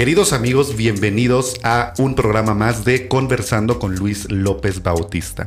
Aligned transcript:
Queridos 0.00 0.32
amigos, 0.32 0.76
bienvenidos 0.76 1.60
a 1.62 1.92
un 1.98 2.14
programa 2.14 2.54
más 2.54 2.86
de 2.86 3.06
Conversando 3.06 3.78
con 3.78 3.96
Luis 3.96 4.30
López 4.30 4.82
Bautista. 4.82 5.44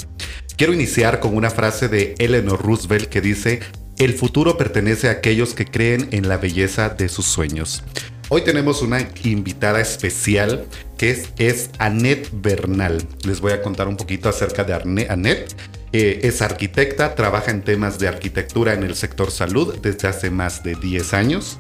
Quiero 0.58 0.74
iniciar 0.74 1.20
con 1.20 1.36
una 1.36 1.50
frase 1.50 1.88
de 1.88 2.14
Eleanor 2.20 2.62
Roosevelt 2.62 3.10
que 3.10 3.20
dice, 3.20 3.62
el 3.98 4.14
futuro 4.14 4.56
pertenece 4.56 5.08
a 5.08 5.14
aquellos 5.14 5.56
que 5.56 5.66
creen 5.66 6.08
en 6.12 6.30
la 6.30 6.38
belleza 6.38 6.90
de 6.90 7.10
sus 7.10 7.26
sueños. 7.26 7.84
Hoy 8.30 8.44
tenemos 8.44 8.84
una 8.84 9.00
invitada 9.24 9.82
especial 9.82 10.68
que 11.00 11.10
es, 11.10 11.30
es 11.40 11.72
Annette 11.80 12.30
Bernal. 12.32 13.04
Les 13.26 13.42
voy 13.42 13.54
a 13.54 13.64
contar 13.64 13.88
un 13.88 13.98
poquito 13.98 14.30
acerca 14.30 14.64
de 14.64 14.76
Annette. 15.10 15.56
Eh, 15.94 16.20
es 16.22 16.44
arquitecta, 16.44 17.16
trabaja 17.16 17.50
en 17.50 17.64
temas 17.64 17.98
de 17.98 18.08
arquitectura 18.08 18.76
en 18.76 18.84
el 18.84 18.94
sector 18.94 19.32
salud 19.32 19.80
desde 19.82 20.08
hace 20.08 20.30
más 20.30 20.62
de 20.62 20.76
10 20.76 21.16
años. 21.16 21.58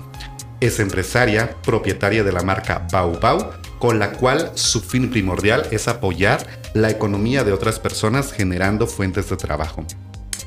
Es 0.64 0.80
empresaria, 0.80 1.58
propietaria 1.62 2.24
de 2.24 2.32
la 2.32 2.42
marca 2.42 2.88
Bau 2.90 3.20
Bau, 3.20 3.52
con 3.80 4.00
la 4.00 4.14
cual 4.14 4.50
su 4.56 4.80
fin 4.80 5.10
primordial 5.10 5.68
es 5.72 5.90
apoyar 5.90 6.48
la 6.74 6.90
economía 6.90 7.44
de 7.44 7.52
otras 7.52 7.80
personas 7.80 8.32
generando 8.32 8.88
fuentes 8.88 9.30
de 9.30 9.36
trabajo. 9.36 9.86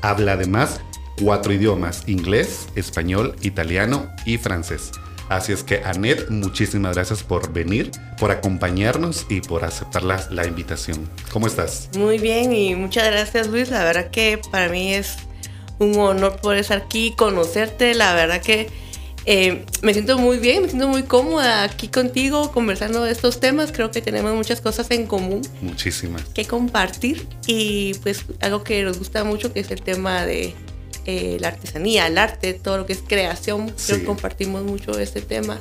Habla 0.01 0.31
además 0.31 0.81
cuatro 1.21 1.53
idiomas, 1.53 2.01
inglés, 2.07 2.65
español, 2.73 3.35
italiano 3.43 4.09
y 4.25 4.39
francés. 4.39 4.89
Así 5.29 5.53
es 5.53 5.63
que, 5.63 5.83
Anet, 5.83 6.31
muchísimas 6.31 6.95
gracias 6.95 7.21
por 7.21 7.53
venir, 7.53 7.91
por 8.17 8.31
acompañarnos 8.31 9.27
y 9.29 9.41
por 9.41 9.63
aceptar 9.63 10.01
la, 10.01 10.47
invitación. 10.47 11.07
¿Cómo 11.31 11.45
estás? 11.45 11.91
Muy 11.95 12.17
bien 12.17 12.51
y 12.53 12.73
muchas 12.73 13.05
gracias, 13.05 13.49
Luis. 13.49 13.69
La 13.69 13.83
verdad 13.83 14.09
que 14.09 14.41
para 14.51 14.67
mí 14.69 14.95
es 14.95 15.15
un 15.77 15.95
honor 15.99 16.41
poder 16.41 16.57
estar 16.57 16.79
aquí, 16.79 17.13
conocerte. 17.15 17.93
La 17.93 18.15
verdad 18.15 18.41
que 18.41 18.86
eh, 19.29 19.65
me 19.81 19.93
siento 19.93 20.17
muy 20.17 20.37
bien, 20.37 20.61
me 20.61 20.69
siento 20.69 20.87
muy 20.87 21.03
cómoda 21.03 21.63
aquí 21.63 21.89
contigo 21.89 22.49
conversando 22.53 23.03
de 23.03 23.11
estos 23.11 23.41
temas. 23.41 23.73
Creo 23.73 23.91
que 23.91 24.01
tenemos 24.01 24.33
muchas 24.33 24.61
cosas 24.61 24.89
en 24.91 25.05
común. 25.05 25.41
Muchísimas. 25.61 26.23
Que 26.33 26.45
compartir 26.45 27.27
y 27.45 27.93
pues 27.95 28.23
algo 28.39 28.63
que 28.63 28.81
nos 28.83 28.97
gusta 28.97 29.25
mucho 29.25 29.51
que 29.51 29.59
es 29.59 29.69
el 29.69 29.81
tema 29.81 30.25
de 30.25 30.55
eh, 31.05 31.35
la 31.41 31.49
artesanía, 31.49 32.07
el 32.07 32.17
arte, 32.17 32.53
todo 32.53 32.77
lo 32.77 32.85
que 32.85 32.93
es 32.93 33.03
creación. 33.05 33.73
Creo 33.85 33.99
que 33.99 34.05
compartimos 34.05 34.63
mucho 34.63 34.97
este 34.97 35.19
tema. 35.19 35.59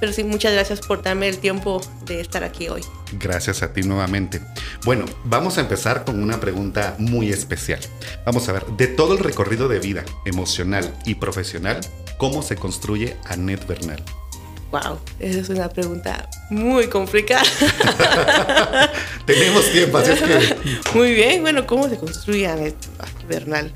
Pero 0.00 0.12
sí, 0.12 0.24
muchas 0.24 0.52
gracias 0.52 0.80
por 0.80 1.02
darme 1.02 1.28
el 1.28 1.38
tiempo 1.38 1.80
de 2.04 2.20
estar 2.20 2.44
aquí 2.44 2.68
hoy. 2.68 2.82
Gracias 3.12 3.62
a 3.62 3.72
ti 3.72 3.82
nuevamente. 3.82 4.40
Bueno, 4.84 5.04
vamos 5.24 5.58
a 5.58 5.62
empezar 5.62 6.04
con 6.04 6.22
una 6.22 6.38
pregunta 6.38 6.94
muy 6.98 7.30
especial. 7.30 7.80
Vamos 8.24 8.48
a 8.48 8.52
ver, 8.52 8.66
de 8.76 8.88
todo 8.88 9.14
el 9.14 9.20
recorrido 9.20 9.68
de 9.68 9.78
vida 9.78 10.04
emocional 10.24 10.94
y 11.04 11.14
profesional, 11.14 11.80
¿cómo 12.18 12.42
se 12.42 12.56
construye 12.56 13.16
Annette 13.24 13.66
Bernal? 13.66 14.02
Wow, 14.70 14.98
esa 15.20 15.40
es 15.40 15.48
una 15.48 15.68
pregunta 15.68 16.28
muy 16.50 16.88
complicada. 16.88 17.44
Tenemos 19.26 19.70
tiempo, 19.70 19.98
así 19.98 20.10
es 20.10 20.22
que... 20.22 20.78
Muy 20.94 21.14
bien, 21.14 21.40
bueno, 21.42 21.66
¿cómo 21.66 21.88
se 21.88 21.96
construye 21.96 22.48
Annette 22.48 22.76
Bernal? 23.28 23.72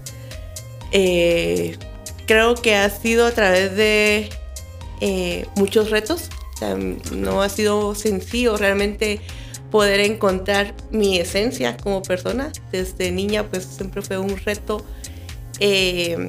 Eh, 0.90 1.78
creo 2.26 2.56
que 2.56 2.74
ha 2.74 2.90
sido 2.90 3.26
a 3.26 3.30
través 3.30 3.76
de 3.76 4.30
eh, 5.00 5.46
muchos 5.56 5.90
retos. 5.90 6.28
no 7.12 7.42
ha 7.42 7.48
sido 7.48 7.94
sencillo 7.94 8.56
realmente 8.56 9.20
poder 9.70 10.00
encontrar 10.00 10.74
mi 10.90 11.18
esencia 11.18 11.76
como 11.76 12.02
persona. 12.02 12.52
Desde 12.72 13.10
niña 13.10 13.48
pues 13.48 13.64
siempre 13.64 14.02
fue 14.02 14.18
un 14.18 14.36
reto. 14.36 14.84
Eh, 15.60 16.26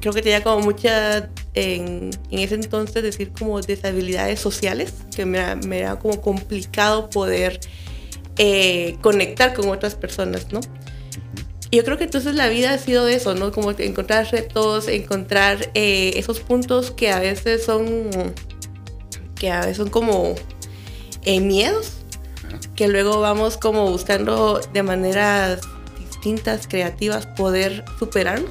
creo 0.00 0.12
que 0.12 0.22
tenía 0.22 0.42
como 0.42 0.60
mucha, 0.64 1.30
en, 1.54 2.10
ese 2.30 2.54
entonces 2.54 3.02
decir 3.02 3.32
como 3.36 3.60
deshabilidades 3.60 4.40
sociales, 4.40 4.94
que 5.14 5.26
me, 5.26 5.56
me 5.56 5.78
era 5.78 5.98
como 5.98 6.20
complicado 6.20 7.10
poder 7.10 7.60
conectar 9.00 9.52
con 9.52 9.68
otras 9.68 9.96
personas, 9.96 10.52
¿no? 10.52 10.60
Yo 11.70 11.84
creo 11.84 11.98
que 11.98 12.04
entonces 12.04 12.34
la 12.34 12.48
vida 12.48 12.72
ha 12.72 12.78
sido 12.78 13.08
eso, 13.08 13.34
¿no? 13.34 13.52
Como 13.52 13.72
encontrar 13.72 14.26
retos, 14.30 14.88
encontrar 14.88 15.70
eh, 15.74 16.12
esos 16.16 16.40
puntos 16.40 16.90
que 16.90 17.10
a 17.10 17.20
veces 17.20 17.64
son, 17.64 18.10
que 19.34 19.50
a 19.50 19.60
veces 19.60 19.76
son 19.76 19.90
como 19.90 20.34
eh, 21.24 21.40
miedos, 21.40 21.92
que 22.74 22.88
luego 22.88 23.20
vamos 23.20 23.58
como 23.58 23.90
buscando 23.90 24.60
de 24.72 24.82
maneras 24.82 25.60
distintas, 25.98 26.66
creativas, 26.66 27.26
poder 27.26 27.84
superarlos. 27.98 28.50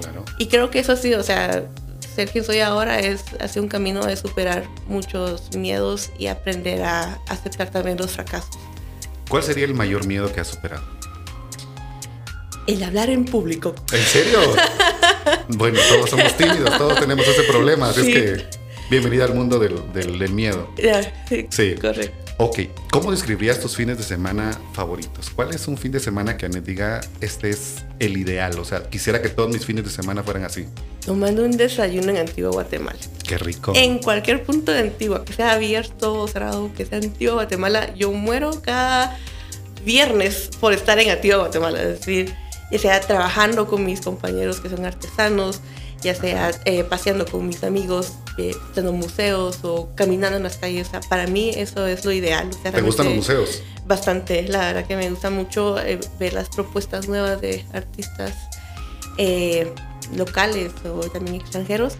Claro. 0.00 0.24
Y 0.38 0.46
creo 0.46 0.70
que 0.70 0.80
eso 0.80 0.92
ha 0.92 0.96
sido, 0.96 1.20
o 1.20 1.24
sea, 1.24 1.64
ser 2.00 2.28
quien 2.28 2.44
soy 2.44 2.58
ahora 2.58 2.98
es 2.98 3.22
hacer 3.38 3.62
un 3.62 3.68
camino 3.68 4.04
de 4.04 4.16
superar 4.16 4.64
muchos 4.88 5.54
miedos 5.56 6.10
y 6.18 6.26
aprender 6.26 6.82
a 6.82 7.20
aceptar 7.28 7.70
también 7.70 7.98
los 7.98 8.10
fracasos. 8.10 8.58
¿Cuál 9.28 9.44
sería 9.44 9.64
el 9.66 9.74
mayor 9.74 10.06
miedo 10.06 10.32
que 10.32 10.40
has 10.40 10.48
superado? 10.48 10.97
El 12.68 12.82
hablar 12.82 13.08
en 13.08 13.24
público. 13.24 13.74
¿En 13.92 14.02
serio? 14.02 14.38
bueno, 15.48 15.80
todos 15.88 16.10
somos 16.10 16.36
tímidos, 16.36 16.76
todos 16.76 17.00
tenemos 17.00 17.26
ese 17.26 17.42
problema, 17.44 17.88
así 17.88 18.00
es 18.00 18.06
que 18.06 18.46
bienvenida 18.90 19.24
al 19.24 19.34
mundo 19.34 19.58
del, 19.58 19.90
del, 19.92 20.32
miedo. 20.32 20.68
sí, 21.50 21.74
correcto. 21.80 22.34
Ok, 22.36 22.60
¿cómo 22.90 23.10
describirías 23.10 23.58
tus 23.58 23.74
fines 23.74 23.96
de 23.96 24.04
semana 24.04 24.56
favoritos? 24.74 25.30
¿Cuál 25.30 25.52
es 25.54 25.66
un 25.66 25.78
fin 25.78 25.92
de 25.92 25.98
semana 25.98 26.36
que 26.36 26.48
me 26.50 26.60
diga 26.60 27.00
este 27.22 27.48
es 27.50 27.76
el 27.98 28.18
ideal? 28.18 28.58
O 28.58 28.64
sea, 28.66 28.84
quisiera 28.90 29.22
que 29.22 29.30
todos 29.30 29.50
mis 29.50 29.64
fines 29.64 29.84
de 29.84 29.90
semana 29.90 30.22
fueran 30.22 30.44
así. 30.44 30.66
Tomando 31.04 31.44
un 31.44 31.56
desayuno 31.56 32.10
en 32.10 32.18
Antigua 32.18 32.50
Guatemala. 32.50 32.98
Qué 33.26 33.38
rico. 33.38 33.72
En 33.74 33.98
cualquier 33.98 34.44
punto 34.44 34.72
de 34.72 34.80
Antigua, 34.80 35.24
que 35.24 35.32
sea 35.32 35.52
abierto 35.52 36.12
o 36.12 36.28
cerrado, 36.28 36.70
que 36.76 36.84
sea 36.84 36.98
Antigua 36.98 37.32
Guatemala, 37.32 37.94
yo 37.94 38.12
muero 38.12 38.60
cada 38.62 39.18
viernes 39.84 40.50
por 40.60 40.74
estar 40.74 40.98
en 40.98 41.10
Antigua 41.10 41.38
Guatemala. 41.38 41.82
Es 41.82 42.00
decir, 42.00 42.34
ya 42.70 42.78
sea 42.78 43.00
trabajando 43.00 43.66
con 43.66 43.84
mis 43.84 44.00
compañeros 44.00 44.60
que 44.60 44.68
son 44.68 44.84
artesanos, 44.84 45.60
ya 46.02 46.14
sea 46.14 46.50
eh, 46.64 46.84
paseando 46.84 47.26
con 47.26 47.46
mis 47.46 47.64
amigos, 47.64 48.12
eh, 48.38 48.54
en 48.76 48.94
museos 48.94 49.58
o 49.62 49.88
caminando 49.96 50.36
en 50.36 50.44
las 50.44 50.56
calles. 50.56 50.88
para 51.08 51.26
mí 51.26 51.50
eso 51.56 51.86
es 51.86 52.04
lo 52.04 52.12
ideal. 52.12 52.48
¿Te 52.62 52.80
gustan 52.80 53.06
los 53.06 53.16
museos? 53.16 53.62
Bastante, 53.84 54.44
la 54.44 54.60
verdad 54.60 54.86
que 54.86 54.96
me 54.96 55.10
gusta 55.10 55.28
mucho 55.28 55.78
eh, 55.80 55.98
ver 56.20 56.34
las 56.34 56.48
propuestas 56.48 57.08
nuevas 57.08 57.40
de 57.40 57.64
artistas 57.72 58.34
eh, 59.16 59.72
locales 60.14 60.72
o 60.84 61.00
también 61.08 61.36
extranjeros. 61.36 61.96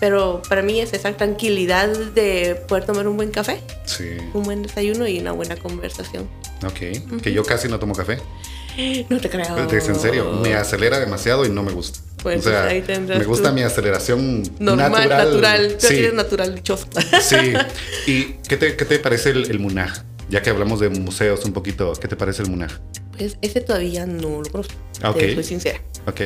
Pero 0.00 0.42
para 0.48 0.62
mí 0.62 0.80
es 0.80 0.92
esa 0.92 1.12
tranquilidad 1.14 1.88
de 1.88 2.62
poder 2.68 2.84
tomar 2.84 3.06
un 3.06 3.16
buen 3.16 3.30
café, 3.30 3.60
un 4.32 4.42
buen 4.42 4.62
desayuno 4.62 5.06
y 5.06 5.18
una 5.18 5.32
buena 5.32 5.56
conversación. 5.56 6.28
Ok, 6.66 7.22
que 7.22 7.32
yo 7.32 7.42
casi 7.44 7.68
no 7.68 7.78
tomo 7.78 7.94
café. 7.94 8.18
No 9.08 9.20
te 9.20 9.30
creo. 9.30 9.56
En 9.58 10.00
serio, 10.00 10.32
me 10.42 10.54
acelera 10.54 10.98
demasiado 10.98 11.44
y 11.44 11.48
no 11.48 11.62
me 11.62 11.72
gusta. 11.72 12.00
Pues 12.22 12.46
o 12.46 12.50
sea, 12.50 12.66
ahí 12.66 12.84
me 12.86 13.24
gusta 13.24 13.50
mi 13.50 13.62
aceleración 13.62 14.42
Normal, 14.58 14.90
natural. 15.08 15.30
natural. 15.30 15.76
Sí. 15.78 16.08
natural, 16.12 16.54
dichoso. 16.54 16.86
Sí. 17.20 17.54
¿Y 18.06 18.24
qué 18.46 18.56
te, 18.56 18.76
qué 18.76 18.84
te 18.84 18.98
parece 18.98 19.30
el, 19.30 19.50
el, 19.50 19.58
Munaj? 19.58 20.02
Ya 20.28 20.42
que 20.42 20.50
hablamos 20.50 20.80
de 20.80 20.90
museos 20.90 21.44
un 21.44 21.52
poquito, 21.52 21.92
¿qué 21.94 22.08
te 22.08 22.16
parece 22.16 22.42
el 22.42 22.50
Munaj? 22.50 22.72
Pues 23.16 23.36
ese 23.40 23.60
todavía 23.60 24.06
no 24.06 24.42
lo 24.42 24.50
conozco. 24.50 24.74
Ok. 25.04 25.18
Soy 25.34 25.44
sincera. 25.44 25.80
Ok. 26.06 26.20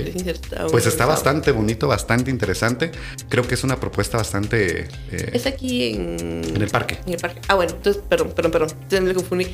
pues 0.70 0.86
está 0.86 1.06
bastante 1.06 1.50
bonito, 1.52 1.88
bastante 1.88 2.30
interesante. 2.30 2.90
Creo 3.28 3.46
que 3.46 3.54
es 3.54 3.64
una 3.64 3.80
propuesta 3.80 4.16
bastante... 4.16 4.88
Eh, 5.10 5.30
es 5.32 5.46
aquí 5.46 5.94
en... 5.94 6.42
En 6.54 6.62
el 6.62 6.68
parque. 6.68 6.98
En 7.06 7.14
el 7.14 7.20
parque. 7.20 7.40
Ah, 7.48 7.54
bueno, 7.54 7.72
entonces, 7.72 8.02
perdón, 8.08 8.32
perdón, 8.34 8.52
perdón. 8.52 9.04
Me 9.04 9.14
confundí. 9.14 9.46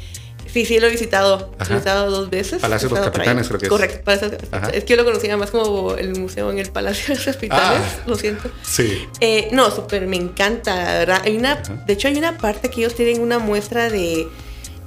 Sí, 0.47 0.65
sí, 0.65 0.81
lo 0.81 0.89
he 0.89 0.91
visitado. 0.91 1.53
He 1.61 1.73
visitado 1.73 2.11
dos 2.11 2.31
veces. 2.31 2.61
Palacio 2.61 2.89
de 2.89 2.97
los 2.97 3.05
Capitanes, 3.05 3.49
creo 3.49 3.61
que 3.61 3.67
es. 3.67 3.71
Correcto. 3.71 4.11
es 4.73 4.85
que 4.85 4.91
yo 4.91 4.97
lo 4.97 5.05
conocía 5.05 5.37
más 5.37 5.51
como 5.51 5.95
el 5.95 6.19
museo 6.19 6.51
en 6.51 6.59
el 6.59 6.71
Palacio 6.71 7.15
de 7.15 7.25
los 7.25 7.35
Capitanes. 7.35 7.63
Ah, 7.63 8.03
lo 8.07 8.17
siento. 8.17 8.51
Sí. 8.63 9.07
Eh, 9.21 9.49
no, 9.53 9.71
súper, 9.71 10.07
me 10.07 10.17
encanta, 10.17 10.75
la 10.77 10.99
verdad. 10.99 11.23
Hay 11.25 11.37
una, 11.37 11.57
de 11.57 11.93
hecho, 11.93 12.09
hay 12.09 12.17
una 12.17 12.37
parte 12.39 12.69
que 12.71 12.81
ellos 12.81 12.95
tienen 12.95 13.21
una 13.21 13.39
muestra 13.39 13.91
de, 13.91 14.29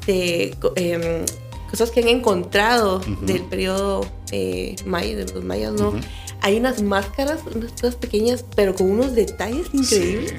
de 0.05 0.55
em, 0.75 1.25
cosas 1.69 1.91
que 1.91 2.01
han 2.01 2.09
encontrado 2.09 3.01
del 3.21 3.43
periodo 3.43 4.05
eh, 4.31 4.75
maya, 4.85 5.15
de 5.15 5.31
los 5.31 5.43
mayas, 5.43 5.73
¿no? 5.73 5.93
Hay 6.41 6.57
unas 6.57 6.81
máscaras, 6.81 7.39
unas 7.55 7.71
cosas 7.71 7.95
pequeñas, 7.95 8.43
pero 8.55 8.75
con 8.75 8.91
unos 8.91 9.15
detalles 9.15 9.67
increíbles. 9.71 10.31
Sí 10.31 10.37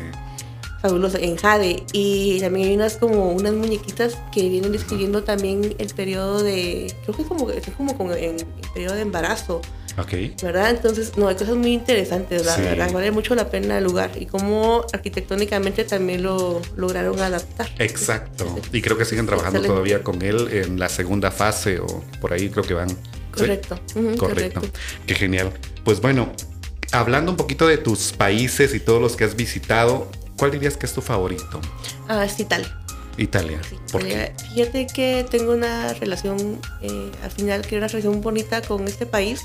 fabulosa 0.85 1.19
en 1.19 1.37
Jade. 1.37 1.83
Y 1.93 2.41
también 2.41 2.69
hay 2.69 2.75
unas 2.75 2.99
como 2.99 3.33
unas 3.33 3.55
muñequitas 3.55 4.19
que 4.33 4.51
vienen 4.51 4.71
describiendo 4.71 5.25
también 5.25 5.75
el 5.79 5.95
periodo 5.95 6.43
de 6.43 6.95
creo 7.03 7.17
que 7.17 7.23
es 7.23 7.29
como 7.29 7.51
es 7.51 7.71
como 7.71 7.97
con 7.97 8.13
el, 8.13 8.45
periodo 8.75 8.95
de 8.95 9.03
embarazo 9.03 9.63
Ok. 9.97 10.43
¿verdad? 10.43 10.71
entonces 10.71 11.17
no 11.17 11.29
hay 11.29 11.37
cosas 11.37 11.55
muy 11.55 11.73
interesantes 11.73 12.45
la 12.45 12.57
verdad 12.57 12.93
vale 12.93 13.13
mucho 13.13 13.37
la 13.37 13.49
pena 13.49 13.79
el 13.79 13.85
lugar 13.85 14.11
y 14.19 14.27
cómo 14.27 14.85
arquitectónicamente 14.93 15.85
también 15.85 16.23
lo 16.23 16.61
lograron 16.77 17.19
adaptar. 17.21 17.71
Exacto. 17.79 18.59
Y 18.73 18.83
creo 18.83 18.99
que 18.99 19.05
siguen 19.05 19.27
trabajando 19.27 19.63
todavía 19.63 20.03
con 20.03 20.21
él 20.23 20.49
en 20.51 20.79
la 20.79 20.89
segunda 20.89 21.31
fase 21.31 21.79
o 21.79 22.03
por 22.21 22.33
ahí 22.33 22.51
creo 22.51 22.65
que 22.65 22.75
van. 22.75 22.89
Correcto. 23.31 23.79
Correcto. 23.95 24.19
correcto. 24.19 24.61
Qué 25.07 25.15
genial. 25.15 25.53
Pues 25.85 26.01
bueno 26.01 26.33
hablando 26.93 27.31
un 27.31 27.37
poquito 27.37 27.67
de 27.67 27.79
tus 27.79 28.13
países 28.13 28.75
y 28.75 28.81
todos 28.81 29.01
los 29.01 29.17
que 29.17 29.25
has 29.25 29.37
visitado 29.37 30.09
¿Cuál 30.37 30.51
dirías 30.51 30.77
que 30.77 30.87
es 30.87 30.93
tu 30.93 31.01
favorito? 31.01 31.61
Ah, 32.09 32.25
es 32.25 32.39
Italia. 32.41 32.69
Italia. 33.17 33.61
¿Por 33.93 34.03
qué? 34.05 34.33
Fíjate 34.55 34.87
que 34.89 35.27
tengo 35.31 35.53
una 35.53 35.93
relación, 35.95 36.61
eh, 36.83 37.13
al 37.23 37.31
final, 37.31 37.63
que 37.63 37.77
una 37.77 37.87
relación 37.87 38.21
bonita 38.21 38.61
con 38.63 38.87
este 38.89 39.07
país, 39.07 39.43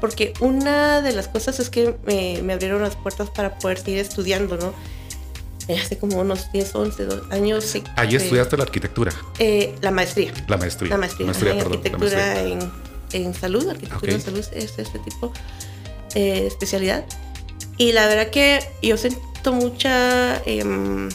porque 0.00 0.32
una 0.40 1.00
de 1.02 1.12
las 1.12 1.26
cosas 1.26 1.58
es 1.58 1.70
que 1.70 1.96
me, 2.06 2.40
me 2.42 2.52
abrieron 2.52 2.82
las 2.82 2.94
puertas 2.94 3.30
para 3.30 3.58
poder 3.58 3.78
seguir 3.78 3.98
estudiando, 3.98 4.56
¿no? 4.56 4.72
Eh, 5.68 5.80
hace 5.80 5.98
como 5.98 6.20
unos 6.20 6.52
10, 6.52 6.74
11 6.74 7.08
años. 7.30 7.76
Allí 7.96 8.14
eh, 8.14 8.18
estudiaste 8.18 8.56
la 8.56 8.62
arquitectura. 8.62 9.12
Eh, 9.38 9.74
la 9.80 9.90
maestría. 9.90 10.32
La 10.46 10.56
maestría. 10.56 10.90
La 10.90 10.96
maestría. 10.96 11.26
maestría 11.26 11.52
en 11.52 11.58
perdón, 11.58 11.72
la 11.72 11.78
arquitectura 11.78 12.16
maestría. 12.16 13.18
En, 13.20 13.26
en 13.26 13.34
salud, 13.34 13.68
arquitectura 13.68 14.12
en 14.12 14.20
salud 14.20 14.44
es 14.52 14.78
este 14.78 14.98
tipo 15.00 15.32
eh, 16.14 16.42
de 16.42 16.46
especialidad. 16.46 17.04
Y 17.78 17.92
la 17.92 18.06
verdad 18.06 18.30
que 18.30 18.60
yo 18.80 18.96
siento 19.46 19.52
mucha 19.52 20.42
em, 20.44 21.08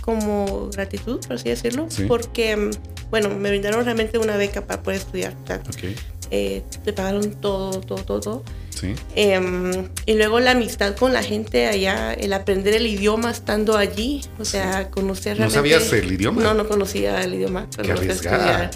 como 0.00 0.70
gratitud, 0.72 1.20
por 1.26 1.36
así 1.36 1.48
decirlo, 1.48 1.86
Sí. 1.88 2.04
porque, 2.04 2.52
em, 2.52 2.70
bueno, 3.10 3.30
me 3.30 3.48
brindaron 3.50 3.84
realmente 3.84 4.18
una 4.18 4.36
beca 4.36 4.66
para 4.66 4.82
poder 4.82 5.00
estudiar. 5.00 5.34
o 5.44 5.46
sea, 5.46 5.56
Ok, 5.56 5.84
eh, 6.30 6.62
te 6.84 6.92
pagaron 6.92 7.30
todo, 7.40 7.80
todo, 7.80 8.02
todo, 8.04 8.20
todo. 8.20 8.42
sí. 8.70 8.94
Em, 9.14 9.88
y 10.06 10.14
luego 10.14 10.40
la 10.40 10.52
amistad 10.52 10.96
con 10.96 11.12
la 11.12 11.22
gente 11.22 11.66
allá, 11.66 12.12
el 12.12 12.32
aprender 12.32 12.74
el 12.74 12.86
idioma 12.86 13.30
estando 13.30 13.76
allí, 13.76 14.22
o 14.38 14.44
sea, 14.44 14.90
conocer 14.90 15.38
¿No 15.38 15.48
realmente... 15.48 15.54
sabías 15.80 15.92
el 15.92 16.12
idioma? 16.12 16.42
No, 16.42 16.54
no 16.54 16.68
conocía 16.68 17.22
el 17.22 17.34
idioma. 17.34 17.68
a 17.78 17.80
arriesgada. 17.80 18.64
estudiar. 18.64 18.70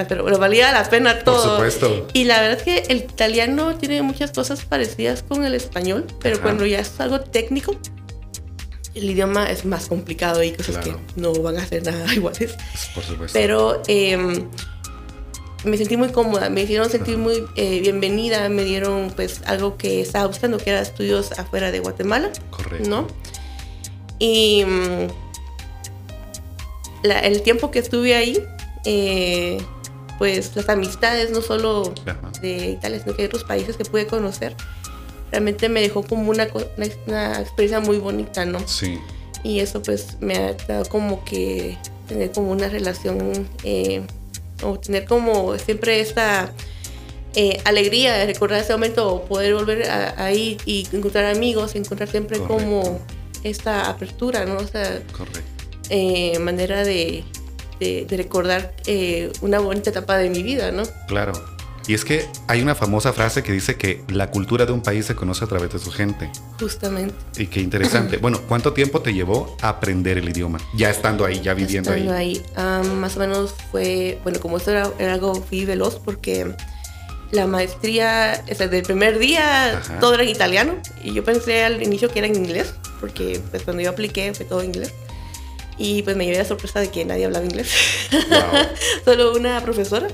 Ah, 0.00 0.04
Pero, 0.08 0.24
pero 0.24 0.38
valía 0.38 0.72
la 0.72 0.88
pena 0.88 1.14
Por 1.16 1.24
todo. 1.24 1.52
supuesto. 1.56 2.06
Y 2.12 2.24
la 2.24 2.40
verdad 2.40 2.58
es 2.58 2.62
que 2.62 2.78
el 2.92 2.98
italiano 2.98 3.74
tiene 3.76 4.00
muchas 4.02 4.30
cosas 4.30 4.64
parecidas 4.64 5.24
con 5.24 5.44
el 5.44 5.54
español, 5.54 6.06
pero 6.20 6.36
Ajá. 6.36 6.44
cuando 6.44 6.64
ya 6.66 6.78
es 6.78 7.00
algo 7.00 7.20
técnico, 7.20 7.74
el 8.94 9.10
idioma 9.10 9.50
es 9.50 9.64
más 9.64 9.86
complicado 9.88 10.42
y 10.42 10.52
cosas 10.52 10.78
Claro. 10.78 11.00
que 11.14 11.20
no 11.20 11.32
van 11.42 11.56
a 11.58 11.66
ser 11.66 11.82
nada 11.84 12.14
iguales. 12.14 12.54
Por 12.94 13.02
supuesto. 13.02 13.36
Pero 13.38 13.82
em, 13.88 14.48
me 15.64 15.76
sentí 15.76 15.96
muy 15.96 16.10
cómoda, 16.10 16.48
me 16.48 16.62
hicieron 16.62 16.88
sentir 16.88 17.14
Ajá. 17.14 17.22
muy 17.24 17.44
eh, 17.56 17.80
bienvenida, 17.80 18.48
me 18.48 18.62
dieron 18.62 19.12
pues 19.16 19.40
algo 19.46 19.76
que 19.76 20.00
estaba 20.00 20.28
buscando, 20.28 20.58
que 20.58 20.70
era 20.70 20.80
estudios 20.80 21.32
afuera 21.40 21.72
de 21.72 21.80
Guatemala, 21.80 22.30
Correcto. 22.50 22.88
¿no? 22.88 23.08
Y 24.20 24.64
mm, 24.64 25.08
la- 27.02 27.20
el 27.20 27.42
tiempo 27.42 27.70
que 27.72 27.80
estuve 27.80 28.14
ahí, 28.14 28.40
eh, 28.84 29.58
pues 30.18 30.54
las 30.56 30.68
amistades, 30.68 31.30
no 31.30 31.40
solo 31.42 31.94
Ajá. 32.06 32.30
de 32.42 32.70
Italia, 32.72 33.00
sino 33.00 33.14
que 33.14 33.22
de 33.22 33.28
otros 33.28 33.44
países 33.44 33.76
que 33.76 33.84
pude 33.84 34.06
conocer, 34.06 34.54
realmente 35.30 35.68
me 35.68 35.80
dejó 35.80 36.02
como 36.02 36.30
una, 36.30 36.48
una, 36.76 36.86
una 37.06 37.40
experiencia 37.40 37.80
muy 37.80 37.98
bonita, 37.98 38.44
¿no? 38.44 38.58
Sí, 38.66 38.98
Y 39.44 39.60
eso 39.60 39.82
pues 39.82 40.16
me 40.20 40.36
ha 40.36 40.52
dado 40.54 40.84
como 40.86 41.24
que 41.24 41.78
tener 42.08 42.32
como 42.32 42.50
una 42.50 42.68
relación 42.68 43.48
eh, 43.62 44.02
o 44.64 44.78
tener 44.78 45.04
como 45.04 45.56
siempre 45.58 46.00
esta 46.00 46.52
eh, 47.34 47.60
alegría 47.64 48.14
de 48.14 48.26
recordar 48.26 48.60
ese 48.60 48.72
momento 48.72 49.12
o 49.14 49.24
poder 49.26 49.54
volver 49.54 49.88
a- 49.88 50.14
ahí 50.24 50.56
y 50.66 50.88
encontrar 50.92 51.26
amigos, 51.26 51.76
encontrar 51.76 52.08
siempre 52.08 52.38
como 52.40 52.98
esta 53.44 53.88
apertura, 53.88 54.44
¿no? 54.46 54.58
Esta 54.58 55.00
correcto. 55.16 55.64
eh, 55.90 56.38
manera 56.40 56.82
de, 56.82 57.22
de- 57.80 58.04
de 58.06 58.16
recordar 58.16 58.74
eh, 58.86 59.32
una 59.40 59.58
bonita 59.60 59.90
etapa 59.90 60.16
de 60.18 60.30
mi 60.30 60.42
vida, 60.42 60.70
¿no? 60.72 60.82
Claro. 61.06 61.32
Y 61.86 61.94
es 61.94 62.04
que 62.04 62.26
hay 62.48 62.60
una 62.60 62.74
famosa 62.74 63.14
frase 63.14 63.42
que 63.42 63.50
dice 63.50 63.76
que 63.76 64.02
la 64.08 64.30
cultura 64.30 64.66
de 64.66 64.72
un 64.72 64.82
país 64.82 65.06
se 65.06 65.14
conoce 65.14 65.44
a 65.44 65.48
través 65.48 65.72
de 65.72 65.78
su 65.78 65.90
gente. 65.90 66.30
Justamente. 66.60 67.14
Y 67.38 67.46
qué 67.46 67.60
interesante. 67.60 68.16
bueno, 68.20 68.42
¿cuánto 68.46 68.74
tiempo 68.74 69.00
te 69.00 69.14
llevó 69.14 69.56
a 69.62 69.70
aprender 69.70 70.18
el 70.18 70.28
idioma? 70.28 70.58
Ya 70.76 70.90
estando 70.90 71.24
ahí, 71.24 71.40
ya 71.40 71.54
viviendo 71.54 71.90
Estando 71.90 72.12
ahí. 72.12 72.36
ahí. 72.36 72.42
Ah, 72.56 72.82
más 72.96 73.16
o 73.16 73.20
menos 73.20 73.54
fue, 73.70 74.18
bueno, 74.22 74.38
como 74.38 74.58
esto 74.58 74.70
era, 74.70 74.90
era 74.98 75.14
algo 75.14 75.34
fui 75.36 75.64
veloz 75.64 75.98
porque 76.04 76.54
la 77.30 77.46
maestría, 77.46 78.44
o 78.50 78.54
sea, 78.54 78.68
del 78.68 78.82
primer 78.82 79.18
día 79.18 79.78
Ajá. 79.78 79.98
todo 79.98 80.14
era 80.14 80.22
en 80.24 80.28
italiano 80.30 80.74
y 81.02 81.12
yo 81.14 81.24
pensé 81.24 81.64
al 81.64 81.82
inicio 81.82 82.10
que 82.10 82.18
era 82.18 82.28
en 82.28 82.36
inglés 82.36 82.72
porque 83.00 83.40
pues 83.50 83.62
cuando 83.62 83.82
yo 83.82 83.90
apliqué 83.90 84.32
fue 84.34 84.44
todo 84.46 84.60
en 84.60 84.66
inglés 84.66 84.92
y 85.78 86.02
pues 86.02 86.16
me 86.16 86.24
llevé 86.24 86.38
la 86.38 86.44
sorpresa 86.44 86.80
de 86.80 86.88
que 86.90 87.04
nadie 87.04 87.24
hablaba 87.24 87.44
inglés, 87.44 87.70
Wow. 88.10 88.40
solo 89.04 89.32
una 89.32 89.60
profesora. 89.62 90.08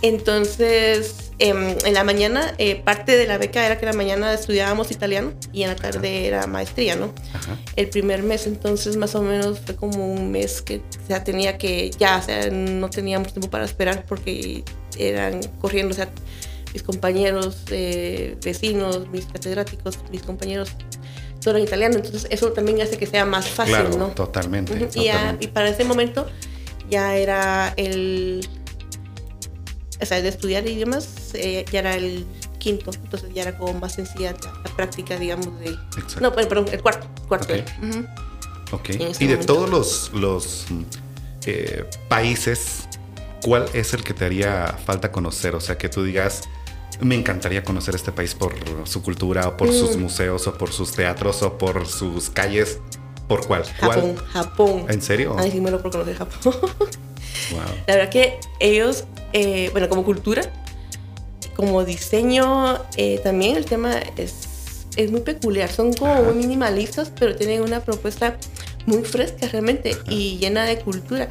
Entonces, 0.00 1.32
em, 1.40 1.76
en 1.84 1.94
la 1.94 2.04
mañana, 2.04 2.54
eh, 2.58 2.76
parte 2.76 3.16
de 3.16 3.26
la 3.26 3.36
beca 3.36 3.66
era 3.66 3.78
que 3.78 3.84
en 3.84 3.90
la 3.90 3.96
mañana 3.96 4.32
estudiábamos 4.32 4.92
italiano 4.92 5.32
y 5.52 5.62
en 5.64 5.70
la 5.70 5.76
tarde 5.76 6.26
era 6.26 6.46
maestría, 6.46 6.94
¿no? 6.96 7.12
Ajá. 7.34 7.58
el 7.76 7.88
primer 7.88 8.22
mes, 8.22 8.46
entonces 8.46 8.96
más 8.96 9.14
o 9.16 9.22
menos 9.22 9.58
fue 9.60 9.74
como 9.74 10.06
un 10.12 10.30
mes 10.30 10.62
que 10.62 10.76
o 10.76 11.06
sea, 11.06 11.24
tenía 11.24 11.58
que, 11.58 11.90
ya, 11.98 12.18
o 12.18 12.22
sea, 12.22 12.48
no 12.50 12.88
teníamos 12.90 13.32
tiempo 13.32 13.50
para 13.50 13.64
esperar 13.64 14.04
porque 14.06 14.62
eran 14.96 15.40
corriendo, 15.60 15.92
o 15.92 15.96
sea, 15.96 16.08
mis 16.72 16.82
compañeros, 16.82 17.62
eh, 17.70 18.36
vecinos, 18.44 19.08
mis 19.08 19.26
catedráticos, 19.26 19.98
mis 20.12 20.22
compañeros, 20.22 20.70
todo 21.40 21.56
en 21.56 21.64
italiano, 21.64 21.96
entonces 21.96 22.26
eso 22.30 22.52
también 22.52 22.80
hace 22.80 22.96
que 22.98 23.06
sea 23.06 23.24
más 23.24 23.48
fácil, 23.48 23.74
Claro, 23.74 23.96
¿no? 23.96 24.08
totalmente. 24.08 24.74
Y, 24.94 25.04
ya- 25.04 25.12
totalmente. 25.12 25.44
y 25.44 25.48
para 25.48 25.68
ese 25.68 25.84
momento 25.84 26.26
ya 26.90 27.16
era 27.16 27.72
el, 27.76 28.46
o 30.00 30.06
sea, 30.06 30.20
de 30.22 30.28
estudiar 30.28 30.66
idiomas, 30.66 31.08
eh, 31.34 31.64
ya 31.70 31.80
era 31.80 31.94
el 31.94 32.24
quinto, 32.58 32.90
entonces 32.92 33.30
ya 33.34 33.42
era 33.42 33.56
como 33.56 33.74
más 33.78 33.94
sencilla 33.94 34.34
la, 34.42 34.74
práctica, 34.74 35.16
digamos, 35.18 35.58
de... 35.60 35.70
Exacto. 35.96 36.20
No, 36.20 36.32
perdón, 36.34 36.66
el 36.72 36.82
cuarto, 36.82 37.06
cuarto. 37.28 37.52
Ok. 37.54 37.60
Ujú. 37.88 38.06
Ok. 38.72 38.90
en 38.90 39.02
ese 39.02 39.24
Y 39.24 39.26
de 39.28 39.36
todos 39.38 39.68
los, 39.70 40.10
los 40.12 40.66
eh, 41.46 41.84
países, 42.08 42.88
¿cuál 43.42 43.66
es 43.74 43.94
el 43.94 44.02
que 44.04 44.12
te 44.14 44.24
haría 44.24 44.76
falta 44.84 45.10
conocer? 45.12 45.54
O 45.54 45.60
sea, 45.60 45.78
que 45.78 45.88
tú 45.88 46.02
digas, 46.04 46.42
me 47.00 47.14
encantaría 47.14 47.62
conocer 47.62 47.94
este 47.94 48.12
país 48.12 48.34
por 48.34 48.54
su 48.84 49.02
cultura, 49.02 49.48
o 49.48 49.56
por 49.56 49.72
sus 49.72 49.96
Mm. 49.96 50.00
museos, 50.00 50.46
o 50.46 50.54
por 50.58 50.72
sus 50.72 50.92
teatros, 50.92 51.42
o 51.42 51.56
por 51.58 51.86
sus 51.86 52.30
calles. 52.30 52.78
¿Por 53.28 53.46
cuál? 53.46 53.64
Japón, 53.64 54.14
¿Cuál? 54.14 54.26
Japón. 54.32 54.84
¿En 54.88 55.02
serio? 55.02 55.36
Ay, 55.38 55.50
sí, 55.50 55.60
muero 55.60 55.80
por 55.82 55.90
conocer 55.92 56.16
Japón. 56.16 56.54
Wow. 57.50 57.60
La 57.86 57.94
verdad 57.96 58.10
que 58.10 58.38
ellos, 58.60 59.04
eh, 59.32 59.68
bueno, 59.72 59.88
como 59.88 60.04
cultura, 60.04 60.42
como 61.56 61.82
diseño, 61.84 62.78
eh, 62.96 63.20
también 63.22 63.56
el 63.56 63.64
tema 63.64 63.94
es, 64.16 64.86
es 64.96 65.10
muy 65.10 65.20
peculiar. 65.20 65.70
Son 65.70 65.92
como 65.94 66.12
Ajá. 66.12 66.22
muy 66.22 66.34
minimalistas, 66.34 67.10
pero 67.18 67.36
tienen 67.36 67.62
una 67.62 67.80
propuesta 67.80 68.36
muy 68.86 69.02
fresca 69.02 69.48
realmente 69.48 69.96
y 70.10 70.36
llena 70.38 70.64
de 70.64 70.78
cultura. 70.80 71.28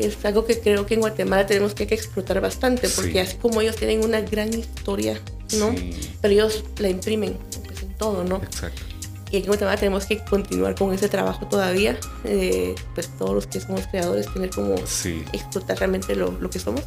Que 0.00 0.06
es 0.06 0.24
algo 0.24 0.44
que 0.44 0.58
creo 0.60 0.86
que 0.86 0.94
en 0.94 1.00
Guatemala 1.00 1.46
tenemos 1.46 1.74
que, 1.74 1.86
que 1.86 1.94
explotar 1.94 2.40
bastante, 2.40 2.88
porque 2.88 3.12
Sí. 3.12 3.18
así 3.18 3.36
como 3.36 3.60
ellos 3.60 3.76
tienen 3.76 4.04
una 4.04 4.20
gran 4.20 4.52
historia, 4.52 5.20
¿no? 5.58 5.70
Sí. 5.72 5.90
Pero 6.20 6.34
ellos 6.34 6.64
la 6.78 6.88
imprimen 6.88 7.36
pues, 7.66 7.82
en 7.82 7.94
todo, 7.96 8.22
¿no? 8.24 8.36
Exacto. 8.36 8.82
Y 9.30 9.36
aquí 9.36 9.44
en 9.44 9.46
Guatemala 9.46 9.76
tenemos 9.76 10.06
que 10.06 10.18
continuar 10.24 10.74
con 10.74 10.92
ese 10.94 11.08
trabajo 11.08 11.46
todavía. 11.46 11.98
eh, 12.24 12.74
pues 12.94 13.08
todos 13.18 13.34
los 13.34 13.46
que 13.46 13.60
somos 13.60 13.86
creadores, 13.88 14.32
tener 14.32 14.50
como 14.50 14.76
Sí. 14.86 15.22
explotar 15.32 15.78
realmente 15.78 16.14
lo, 16.14 16.32
lo 16.32 16.48
que 16.48 16.58
somos. 16.58 16.82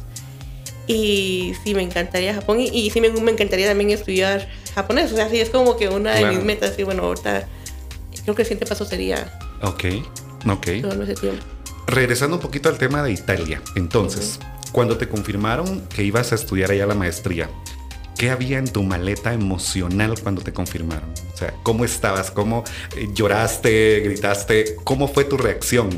Y 0.86 1.52
sí, 1.64 1.74
me 1.74 1.82
encantaría 1.82 2.34
Japón. 2.34 2.60
Y, 2.60 2.68
y 2.68 2.90
sí, 2.90 3.00
me, 3.00 3.10
me 3.10 3.30
encantaría 3.30 3.68
también 3.68 3.90
estudiar 3.90 4.48
japonés. 4.74 5.12
O 5.12 5.16
sea, 5.16 5.28
sí, 5.30 5.40
es 5.40 5.50
como 5.50 5.76
que 5.76 5.88
una 5.88 6.14
de 6.14 6.24
mis 6.26 6.42
metas. 6.44 6.76
Y 6.78 6.82
bueno, 6.82 7.04
ahorita 7.04 7.46
creo 8.24 8.34
que 8.34 8.42
el 8.42 8.48
siguiente 8.48 8.66
paso 8.66 8.84
sería 8.84 9.38
Ok. 9.62 9.84
Ok. 10.48 10.66
todo 10.82 11.02
ese 11.02 11.14
tiempo. 11.14 11.44
Regresando 11.86 12.36
un 12.36 12.42
poquito 12.42 12.68
al 12.68 12.78
tema 12.78 13.02
de 13.02 13.12
Italia. 13.12 13.60
Entonces, 13.74 14.38
cuando 14.72 14.96
te 14.96 15.08
confirmaron 15.08 15.82
que 15.88 16.02
ibas 16.02 16.32
a 16.32 16.34
estudiar 16.36 16.70
allá 16.70 16.86
la 16.86 16.94
maestría, 16.94 17.50
¿qué 18.16 18.30
había 18.30 18.58
en 18.58 18.68
tu 18.68 18.82
maleta 18.82 19.32
emocional 19.34 20.14
cuando 20.22 20.42
te 20.42 20.52
confirmaron? 20.52 21.12
O 21.32 21.36
sea, 21.36 21.52
¿cómo 21.62 21.84
estabas? 21.84 22.30
¿Cómo 22.30 22.64
eh, 22.96 23.08
lloraste, 23.12 24.00
gritaste? 24.00 24.76
¿Cómo 24.84 25.08
fue 25.08 25.24
tu 25.24 25.36
reacción? 25.36 25.90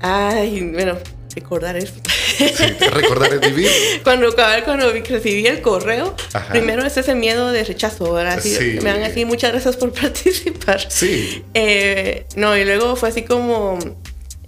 Ay, 0.00 0.70
bueno, 0.72 0.98
recordar 1.34 1.76
eso. 1.76 1.94
Sí, 2.36 2.44
recordar 2.92 3.32
es 3.32 3.40
vivir. 3.40 3.70
cuando, 4.04 4.34
cuando 4.64 4.92
recibí 4.92 5.46
el 5.46 5.62
correo, 5.62 6.14
Ajá. 6.32 6.52
primero 6.52 6.84
es 6.84 6.96
ese 6.96 7.14
miedo 7.14 7.50
de 7.52 7.64
rechazo. 7.64 8.12
¿verdad? 8.12 8.38
Así, 8.38 8.54
Sí. 8.54 8.78
Me 8.82 8.90
dan 8.90 9.02
así, 9.02 9.24
muchas 9.24 9.52
gracias 9.52 9.76
por 9.76 9.92
participar. 10.00 10.80
Sí. 10.90 11.44
Eh, 11.54 12.26
no, 12.36 12.56
y 12.56 12.64
luego 12.64 12.96
fue 12.96 13.08
así 13.10 13.22
como 13.22 13.78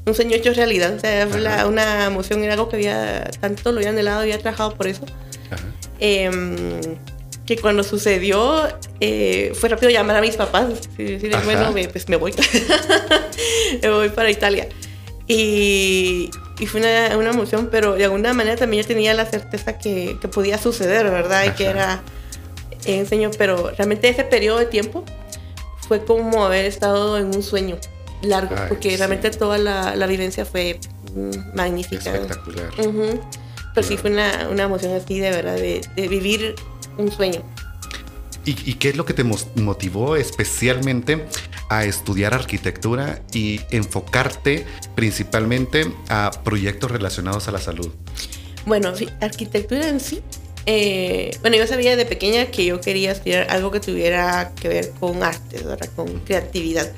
un 0.08 0.14
sueño 0.14 0.34
hecho 0.36 0.52
realidad. 0.52 0.94
O 0.94 0.98
sea, 1.00 1.26
fue 1.28 1.40
la- 1.40 1.54
Ajá. 1.56 1.66
una 1.66 2.06
emoción, 2.06 2.42
era 2.42 2.54
algo 2.54 2.68
que 2.68 2.76
había, 2.76 3.30
tanto 3.40 3.72
lo 3.72 3.78
había 3.78 3.90
anhelado, 3.90 4.20
había 4.20 4.38
trabajado 4.38 4.74
por 4.74 4.86
eso. 4.86 5.04
Ajá. 5.50 5.62
Em, 6.00 6.80
que 7.46 7.56
cuando 7.56 7.82
sucedió, 7.82 8.62
eh, 9.00 9.52
fue 9.54 9.68
rápido 9.70 9.90
llamar 9.90 10.16
a 10.16 10.20
mis 10.20 10.36
papás 10.36 10.66
y 10.98 11.04
decirles, 11.04 11.36
Ajá. 11.36 11.44
bueno, 11.46 11.72
me- 11.72 11.88
pues 11.88 12.08
me 12.08 12.16
voy. 12.16 12.34
me 13.82 13.88
voy 13.90 14.08
para 14.10 14.30
Italia. 14.30 14.68
Y, 15.26 16.30
y 16.58 16.66
fue 16.66 16.80
una, 16.80 17.16
una 17.16 17.30
emoción, 17.30 17.68
pero 17.70 17.94
de 17.94 18.04
alguna 18.04 18.32
manera 18.34 18.56
también 18.56 18.82
yo 18.82 18.88
tenía 18.88 19.12
la 19.14 19.26
certeza 19.26 19.78
que, 19.78 20.16
que 20.20 20.28
podía 20.28 20.58
suceder, 20.58 21.04
¿verdad? 21.10 21.44
Y 21.46 21.50
que 21.50 21.68
Ajá. 21.68 21.78
era 21.78 22.02
enseño, 22.86 23.30
pero 23.36 23.70
realmente 23.76 24.08
ese 24.08 24.24
periodo 24.24 24.58
de 24.58 24.66
tiempo 24.66 25.04
fue 25.86 26.04
como 26.04 26.44
haber 26.44 26.64
estado 26.64 27.18
en 27.18 27.26
un 27.26 27.42
sueño. 27.42 27.76
Largo, 28.22 28.54
Ay, 28.56 28.66
porque 28.68 28.90
sí. 28.90 28.96
realmente 28.96 29.30
toda 29.30 29.58
la, 29.58 29.94
la 29.96 30.06
vivencia 30.06 30.44
fue 30.44 30.78
magnífica. 31.54 32.14
Espectacular. 32.14 32.70
Ujú. 32.78 33.20
Pero 33.74 33.86
sí 33.86 33.96
fue 33.96 34.10
una, 34.10 34.48
una 34.50 34.64
emoción 34.64 34.92
así 34.94 35.18
de 35.20 35.30
verdad, 35.30 35.54
de, 35.56 35.80
de 35.96 36.08
vivir 36.08 36.54
un 36.96 37.10
sueño. 37.12 37.42
¿Y, 38.44 38.50
y 38.70 38.74
qué 38.74 38.88
es 38.90 38.96
lo 38.96 39.04
que 39.04 39.12
te 39.12 39.24
motivó 39.24 40.16
especialmente 40.16 41.26
a 41.68 41.84
estudiar 41.84 42.32
arquitectura 42.32 43.20
y 43.32 43.60
enfocarte 43.70 44.64
principalmente 44.94 45.92
a 46.08 46.30
proyectos 46.44 46.90
relacionados 46.90 47.46
a 47.48 47.52
la 47.52 47.58
salud? 47.58 47.90
Bueno, 48.64 48.92
arquitectura 49.20 49.88
en 49.88 50.00
sí. 50.00 50.22
eh, 50.66 51.36
bueno, 51.42 51.56
yo 51.56 51.66
sabía 51.66 51.94
de 51.96 52.06
pequeña 52.06 52.46
que 52.46 52.64
yo 52.64 52.80
quería 52.80 53.12
estudiar 53.12 53.50
algo 53.50 53.70
que 53.70 53.80
tuviera 53.80 54.52
que 54.60 54.68
ver 54.68 54.90
con 54.98 55.22
arte, 55.22 55.62
¿verdad? 55.62 55.88
con 55.94 56.20
creatividad. 56.20 56.90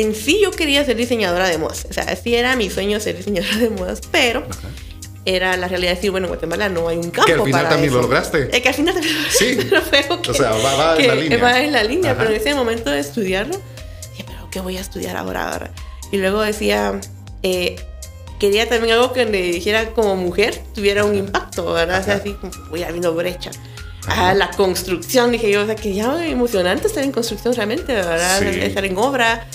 En 0.00 0.14
sí 0.14 0.38
yo 0.42 0.50
quería 0.50 0.84
ser 0.84 0.96
diseñadora 0.96 1.48
de 1.48 1.58
modas. 1.58 1.86
O 1.88 1.92
sea, 1.92 2.14
sí 2.16 2.34
era 2.34 2.56
mi 2.56 2.70
sueño 2.70 3.00
ser 3.00 3.16
diseñadora 3.16 3.56
de 3.56 3.70
modas, 3.70 4.00
pero 4.10 4.40
Ajá. 4.48 4.68
era 5.24 5.56
la 5.56 5.68
realidad 5.68 5.90
de 5.92 5.96
decir, 5.96 6.10
bueno, 6.10 6.26
en 6.26 6.32
Guatemala 6.32 6.68
no 6.68 6.88
hay 6.88 6.96
un 6.98 7.10
campo 7.10 7.26
Que 7.26 7.32
al 7.32 7.40
final 7.44 7.52
para 7.62 7.68
también 7.70 7.92
lo 7.92 7.98
eso. 8.00 8.08
lograste. 8.08 8.48
Eh, 8.56 8.62
que 8.62 8.68
al 8.68 8.74
final 8.74 8.94
también 8.94 9.14
lo 9.22 9.30
Sí. 9.30 9.58
pero 9.90 10.22
que, 10.22 10.30
O 10.30 10.34
sea, 10.34 10.50
va- 10.50 10.74
va 10.74 10.92
en 10.96 11.00
que 11.02 11.08
la 11.08 11.14
línea. 11.14 11.38
va 11.38 11.60
en 11.60 11.72
la 11.72 11.82
línea, 11.84 12.10
Ajá. 12.12 12.20
pero 12.20 12.30
en 12.30 12.36
ese 12.40 12.54
momento 12.54 12.90
de 12.90 13.00
estudiarlo, 13.00 13.54
dije, 14.12 14.24
pero 14.26 14.48
¿qué 14.50 14.60
voy 14.60 14.76
a 14.76 14.80
estudiar 14.80 15.16
ahora? 15.16 15.52
ahora? 15.52 15.70
Y 16.12 16.18
luego 16.18 16.40
decía, 16.42 17.00
eh, 17.42 17.76
quería 18.38 18.68
también 18.68 18.94
algo 18.94 19.12
que 19.12 19.26
me 19.26 19.42
dijera 19.42 19.90
como 19.90 20.14
mujer 20.16 20.60
tuviera 20.74 21.04
un 21.04 21.14
impacto, 21.16 21.72
¿verdad? 21.72 22.00
O 22.00 22.04
sea, 22.04 22.14
así 22.14 22.34
como, 22.34 22.52
voy 22.70 22.82
abriendo 22.84 23.12
brecha. 23.14 23.50
Ajá. 24.06 24.30
Ah, 24.30 24.34
la 24.34 24.50
construcción, 24.52 25.32
dije 25.32 25.50
yo, 25.50 25.62
o 25.62 25.66
sea, 25.66 25.74
que 25.76 25.92
ya 25.92 26.24
emocionante 26.26 26.86
estar 26.86 27.02
en 27.04 27.12
construcción 27.12 27.54
realmente, 27.54 27.92
¿verdad? 27.92 28.38
Sí. 28.40 28.60
Estar 28.60 28.84
en 28.86 28.96
obra. 28.96 29.46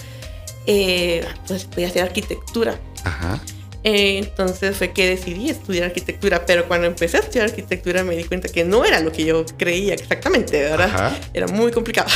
Eh, 0.68 1.26
pues 1.48 1.68
voy 1.76 1.84
a 1.84 1.88
hacer 1.88 2.04
arquitectura. 2.04 2.80
Ajá. 3.04 3.42
Eh, 3.86 4.18
entonces 4.20 4.78
fue 4.78 4.94
que 4.94 5.06
decidí 5.08 5.50
estudiar 5.50 5.84
arquitectura, 5.86 6.46
pero 6.46 6.68
cuando 6.70 6.88
empecé 6.88 7.18
a 7.18 7.20
estudiar 7.20 7.46
arquitectura 7.50 8.04
me 8.06 8.16
di 8.16 8.24
cuenta 8.24 8.48
que 8.48 8.64
no 8.64 8.86
era 8.86 9.02
lo 9.02 9.12
que 9.12 9.26
yo 9.26 9.46
creía 9.58 9.94
exactamente, 9.94 10.62
¿verdad? 10.62 10.86
Ajá. 10.94 11.20
Era 11.34 11.48
muy 11.48 11.70
complicado. 11.72 12.08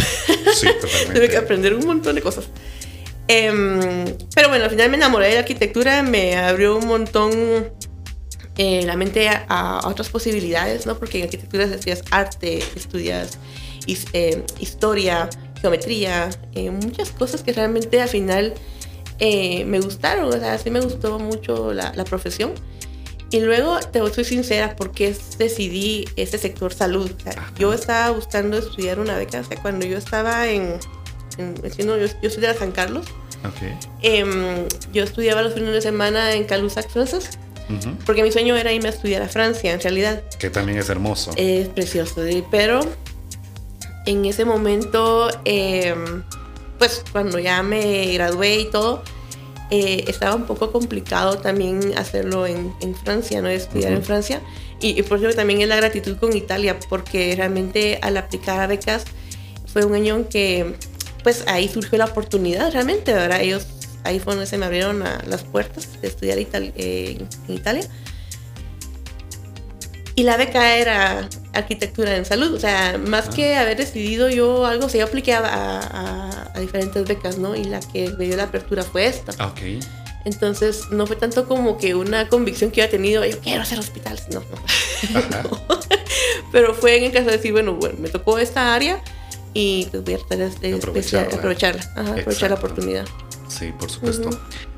Sí, 0.56 0.68
totalmente. 0.82 1.14
Tuve 1.16 1.30
que 1.30 1.38
aprender 1.38 1.74
un 1.74 1.86
montón 1.86 2.16
de 2.16 2.22
cosas. 2.22 2.46
Em, 3.28 4.06
pero 4.34 4.48
bueno, 4.48 4.64
al 4.64 4.70
final 4.72 4.90
me 4.90 4.96
enamoré 4.96 5.28
de 5.28 5.34
la 5.34 5.40
arquitectura, 5.40 6.02
me 6.04 6.38
abrió 6.38 6.78
un 6.78 6.88
montón 6.88 7.32
eh, 8.58 8.84
la 8.86 8.96
mente 8.96 9.28
a, 9.28 9.44
a 9.50 9.88
otras 9.90 10.08
posibilidades, 10.08 10.86
¿no? 10.86 10.98
Porque 10.98 11.18
en 11.18 11.26
arquitectura 11.26 11.66
estudias 11.66 12.02
arte, 12.12 12.60
estudias 12.78 13.38
his- 13.86 14.08
eh, 14.14 14.42
historia, 14.62 15.30
geometría, 15.62 16.30
eh, 16.54 16.70
muchas 16.72 17.12
cosas 17.12 17.44
que 17.44 17.54
realmente 17.54 18.00
al 18.02 18.10
final 18.10 18.54
eh, 19.20 19.66
me 19.66 19.80
gustaron, 19.80 20.26
o 20.26 20.32
sea, 20.40 20.58
sí 20.58 20.70
me 20.70 20.80
gustó 20.82 21.18
mucho 21.20 21.74
la, 21.74 21.92
la 21.96 22.04
profesión. 22.04 22.52
Y 23.30 23.42
luego, 23.42 23.78
te 23.80 24.00
soy 24.14 24.24
sincera, 24.24 24.76
porque 24.78 25.14
decidí 25.38 26.06
este 26.16 26.38
sector 26.38 26.74
salud. 26.74 27.12
O 27.12 27.24
sea, 27.24 27.52
yo 27.60 27.74
estaba 27.74 28.12
buscando 28.12 28.58
estudiar 28.58 29.00
una 29.00 29.18
beca, 29.18 29.42
o 29.42 29.44
sea, 29.44 29.62
cuando 29.62 29.86
yo 29.86 29.98
estaba 29.98 30.48
en, 30.48 30.76
en- 31.38 31.56
yo, 31.78 31.98
yo 32.22 32.30
soy 32.30 32.42
de 32.42 32.54
San 32.54 32.72
Carlos, 32.72 33.06
Ok. 33.44 33.68
em, 34.02 34.66
yo 34.94 35.04
estudiaba 35.04 35.42
los 35.42 35.54
fines 35.56 35.74
de 35.74 35.82
semana 35.82 36.34
en 36.36 36.46
Calusac, 36.46 36.90
Francia, 36.90 37.20
Ujú. 37.70 37.98
porque 38.06 38.24
mi 38.24 38.32
sueño 38.32 38.56
era 38.56 38.72
irme 38.72 38.88
a 38.88 38.92
estudiar 38.92 39.22
a 39.22 39.28
Francia, 39.28 39.74
en 39.74 39.82
realidad. 39.82 40.24
Que 40.40 40.50
también 40.50 40.78
es 40.78 40.88
hermoso. 40.90 41.32
Es 41.36 41.68
precioso, 41.68 42.22
pero 42.50 42.80
en 44.08 44.26
ese 44.26 44.44
momento, 44.46 45.30
eh, 45.46 45.94
pues 46.80 47.04
cuando 47.12 47.38
ya 47.40 47.62
me 47.62 48.14
gradué 48.14 48.62
y 48.62 48.66
todo, 48.72 49.04
eh, 49.70 50.06
estaba 50.08 50.34
un 50.36 50.46
poco 50.46 50.72
complicado 50.72 51.38
también 51.38 51.94
hacerlo 51.98 52.48
en, 52.48 52.74
en 52.82 52.96
Francia, 52.96 53.42
¿no? 53.42 53.50
Estudiar 53.50 53.92
en 53.92 54.04
Francia. 54.04 54.42
Y, 54.80 54.98
y 54.98 55.04
por 55.04 55.24
eso 55.24 55.36
también 55.36 55.62
es 55.62 55.68
la 55.68 55.76
gratitud 55.76 56.18
con 56.18 56.36
Italia, 56.36 56.80
porque 56.90 57.34
realmente 57.36 58.00
al 58.02 58.16
aplicar 58.18 58.60
a 58.62 58.68
becas 58.68 59.04
fue 59.66 59.84
un 59.86 59.94
año 59.96 60.16
en 60.16 60.26
que, 60.26 60.76
pues 61.24 61.44
ahí 61.48 61.68
surgió 61.68 61.98
la 61.98 62.06
oportunidad 62.06 62.72
realmente, 62.72 63.12
¿verdad? 63.14 63.42
Ellos, 63.42 63.66
ahí 64.06 64.20
fue 64.20 64.34
donde 64.36 64.48
se 64.48 64.58
me 64.58 64.66
abrieron 64.68 65.00
la- 65.00 65.22
las 65.28 65.44
puertas 65.44 66.00
de 66.02 66.08
estudiar 66.08 66.38
Itali- 66.38 66.74
eh, 66.78 67.18
en 67.48 67.54
Italia. 67.54 67.84
Y 70.16 70.24
la 70.24 70.38
beca 70.38 70.78
era 70.78 71.28
arquitectura 71.58 72.16
en 72.16 72.26
salud. 72.26 72.54
O 72.54 72.60
sea, 72.60 72.98
más 72.98 73.28
Ah. 73.30 73.34
que 73.36 73.56
haber 73.56 73.78
decidido 73.78 74.30
yo 74.30 74.66
algo, 74.66 74.86
o 74.86 74.90
sea, 74.90 75.00
yo 75.02 75.06
apliqué 75.08 75.34
a, 75.34 75.40
a- 75.46 76.52
a 76.54 76.60
diferentes 76.60 77.06
becas, 77.08 77.38
¿no? 77.38 77.56
Y 77.56 77.64
la 77.66 77.80
que 77.80 78.10
me 78.18 78.26
dio 78.26 78.36
la 78.38 78.44
apertura 78.44 78.84
fue 78.84 79.06
esta. 79.08 79.32
Ah, 79.40 79.48
Ok. 79.48 79.62
Entonces, 80.26 80.90
no 80.92 81.08
fue 81.08 81.16
tanto 81.16 81.48
como 81.48 81.78
que 81.78 81.96
una 81.96 82.28
convicción 82.28 82.70
que 82.70 82.78
yo 82.78 82.84
había 82.84 82.92
tenido, 82.92 83.24
yo 83.26 83.40
quiero 83.40 83.62
hacer 83.62 83.80
hospitales. 83.80 84.26
No, 84.34 84.42
no. 85.44 85.62
Pero 86.52 86.74
fue 86.74 86.98
en 86.98 87.06
el 87.06 87.12
caso 87.14 87.26
de 87.28 87.34
decir, 87.38 87.54
bueno, 87.54 87.76
bueno, 87.76 87.96
me 88.00 88.10
tocó 88.10 88.38
esta 88.38 88.74
área 88.76 89.02
y 89.54 89.86
pues 89.90 90.04
voy 90.04 90.16
a 90.16 90.18
tratar 90.18 90.38
de 90.60 90.74
Aprovecharla. 90.76 91.00
especial- 91.00 91.34
aprovecharla. 91.40 91.82
Ajá, 91.96 92.12
aprovechar 92.12 92.50
la 92.50 92.56
oportunidad. 92.58 93.06
Sí, 93.48 93.72
por 93.80 93.90
supuesto. 93.90 94.30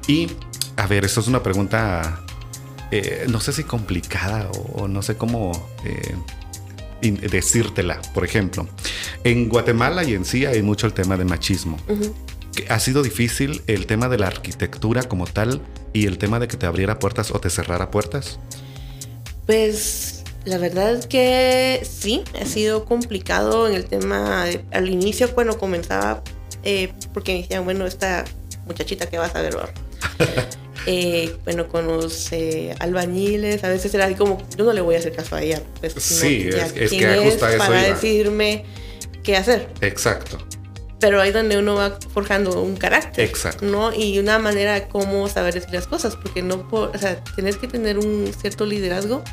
Y, 0.07 0.27
a 0.77 0.85
ver, 0.85 1.03
esto 1.05 1.19
es 1.21 1.27
una 1.27 1.41
pregunta, 1.41 2.21
eh, 2.91 3.25
no 3.27 3.39
sé 3.39 3.51
si 3.51 3.63
complicada 3.63 4.49
o, 4.53 4.83
o 4.83 4.87
no 4.87 5.01
sé 5.01 5.17
cómo 5.17 5.51
eh, 5.83 6.15
decírtela. 7.01 8.01
Por 8.13 8.25
ejemplo, 8.25 8.67
en 9.23 9.49
Guatemala 9.49 10.03
y 10.03 10.13
en 10.13 10.25
sí 10.25 10.45
hay 10.45 10.61
mucho 10.61 10.87
el 10.87 10.93
tema 10.93 11.17
de 11.17 11.25
machismo. 11.25 11.77
Ujú. 11.87 12.13
Que 12.55 12.65
¿Ha 12.71 12.79
sido 12.79 13.03
difícil 13.03 13.61
el 13.67 13.85
tema 13.85 14.09
de 14.09 14.17
la 14.17 14.27
arquitectura 14.27 15.03
como 15.03 15.25
tal 15.27 15.61
y 15.93 16.07
el 16.07 16.17
tema 16.17 16.39
de 16.39 16.47
que 16.47 16.57
te 16.57 16.65
abriera 16.65 16.99
puertas 16.99 17.31
o 17.31 17.39
te 17.39 17.49
cerrara 17.49 17.91
puertas? 17.91 18.39
Pues 19.45 20.23
la 20.45 20.57
verdad 20.57 20.93
es 20.93 21.07
que 21.07 21.81
sí, 21.89 22.23
ha 22.41 22.45
sido 22.45 22.85
complicado 22.85 23.67
en 23.67 23.75
el 23.75 23.85
tema 23.85 24.45
de- 24.45 24.63
al 24.71 24.89
inicio 24.89 25.33
cuando 25.33 25.57
comenzaba, 25.57 26.23
eh, 26.63 26.91
porque 27.13 27.33
me 27.33 27.41
decían, 27.41 27.65
bueno, 27.65 27.85
esta 27.85 28.25
muchachita 28.65 29.07
que 29.09 29.17
vas 29.17 29.35
a 29.35 29.41
ver. 29.41 29.55
Eh, 30.85 31.35
bueno, 31.43 31.67
con 31.67 31.87
los 31.87 32.31
eh, 32.31 32.75
albañiles, 32.79 33.63
a 33.63 33.69
veces 33.69 33.93
era 33.93 34.05
así 34.05 34.15
como, 34.15 34.37
yo 34.57 34.63
no 34.65 34.73
le 34.73 34.81
voy 34.81 34.95
a 34.95 34.99
hacer 34.99 35.13
caso 35.15 35.35
a 35.35 35.41
ella. 35.41 35.61
Pues, 35.79 35.95
no, 35.95 36.01
Sí, 36.01 36.49
ya, 36.51 36.65
es- 36.65 36.73
es 36.75 36.89
que 36.91 36.97
¿quién 36.97 37.23
justo 37.23 37.45
a 37.45 37.49
eso 37.49 37.57
para 37.59 37.79
iba. 37.87 37.93
decirme 37.95 38.65
qué 39.23 39.35
hacer. 39.37 39.67
Exacto. 39.81 40.37
Pero 40.99 41.21
ahí 41.21 41.31
donde 41.31 41.57
uno 41.57 41.75
va 41.75 41.97
forjando 42.13 42.61
un 42.61 42.75
carácter. 42.75 43.23
Exacto. 43.25 43.65
¿no? 43.65 43.93
Y 43.93 44.19
una 44.19 44.37
manera 44.39 44.73
de 44.73 44.87
cómo 44.87 45.27
saber 45.29 45.53
decir 45.53 45.71
las 45.73 45.87
cosas, 45.87 46.15
porque 46.15 46.41
no 46.41 46.67
por, 46.67 46.95
o 46.95 46.99
sea, 46.99 47.23
tienes 47.35 47.57
que 47.57 47.67
tener 47.67 47.97
un 47.97 48.31
cierto 48.39 48.65
liderazgo, 48.65 49.23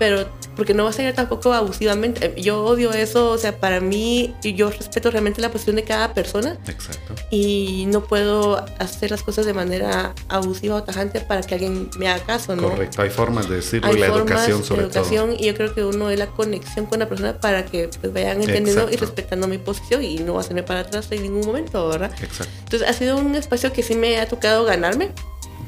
pero 0.00 0.26
porque 0.56 0.72
no 0.72 0.84
vas 0.84 0.98
a 0.98 1.02
ir 1.02 1.14
tampoco 1.14 1.52
abusivamente. 1.52 2.32
Yo 2.38 2.64
odio 2.64 2.90
eso, 2.90 3.30
o 3.32 3.36
sea, 3.36 3.58
para 3.60 3.80
mí, 3.80 4.34
yo 4.42 4.70
respeto 4.70 5.10
realmente 5.10 5.42
la 5.42 5.50
posición 5.50 5.76
de 5.76 5.84
cada 5.84 6.14
persona 6.14 6.58
Exacto. 6.66 7.14
y 7.30 7.84
no 7.88 8.04
puedo 8.04 8.64
hacer 8.78 9.10
las 9.10 9.22
cosas 9.22 9.44
de 9.44 9.52
manera 9.52 10.14
abusiva 10.28 10.76
o 10.76 10.82
tajante 10.82 11.20
para 11.20 11.42
que 11.42 11.54
alguien 11.54 11.90
me 11.98 12.08
haga 12.08 12.24
caso, 12.24 12.56
¿no? 12.56 12.70
Correcto. 12.70 13.02
Hay 13.02 13.10
formas 13.10 13.46
de 13.50 13.56
decirlo 13.56 13.88
Hay 13.88 13.96
y 13.96 13.98
la 13.98 14.06
formas 14.06 14.30
educación 14.30 14.64
sobre 14.64 14.82
educación 14.84 15.34
y 15.38 15.44
yo 15.44 15.54
creo 15.54 15.74
que 15.74 15.84
uno 15.84 16.08
es 16.08 16.18
la 16.18 16.28
conexión 16.28 16.86
con 16.86 17.00
la 17.00 17.06
persona 17.06 17.38
para 17.38 17.66
que 17.66 17.90
pues, 18.00 18.10
vayan 18.10 18.40
entendiendo 18.40 18.88
y 18.90 18.96
respetando 18.96 19.48
mi 19.48 19.58
posición 19.58 20.02
y 20.02 20.20
no 20.20 20.38
hacerme 20.38 20.62
para 20.62 20.80
atrás 20.80 21.08
en 21.10 21.24
ningún 21.24 21.44
momento, 21.44 21.86
¿verdad? 21.88 22.10
Exacto. 22.22 22.50
Entonces 22.64 22.88
ha 22.88 22.94
sido 22.94 23.18
un 23.18 23.34
espacio 23.34 23.70
que 23.74 23.82
sí 23.82 23.94
me 23.96 24.18
ha 24.18 24.26
tocado 24.26 24.64
ganarme, 24.64 25.12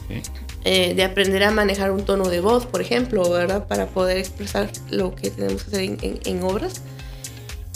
Ok. 0.09 0.42
Eh, 0.64 0.95
de 0.95 1.02
aprender 1.04 1.42
a 1.45 1.50
manejar 1.50 1.90
un 1.90 2.04
tono 2.04 2.28
de 2.28 2.40
voz, 2.40 2.66
por 2.66 2.81
ejemplo, 2.81 3.28
¿verdad? 3.31 3.66
Para 3.66 3.87
poder 3.87 4.16
expresar 4.19 4.71
lo 4.90 5.14
que 5.14 5.31
tenemos 5.31 5.64
que 5.64 5.69
hacer 5.71 5.81
en, 5.83 5.99
en- 6.02 6.21
en 6.25 6.42
obras. 6.42 6.83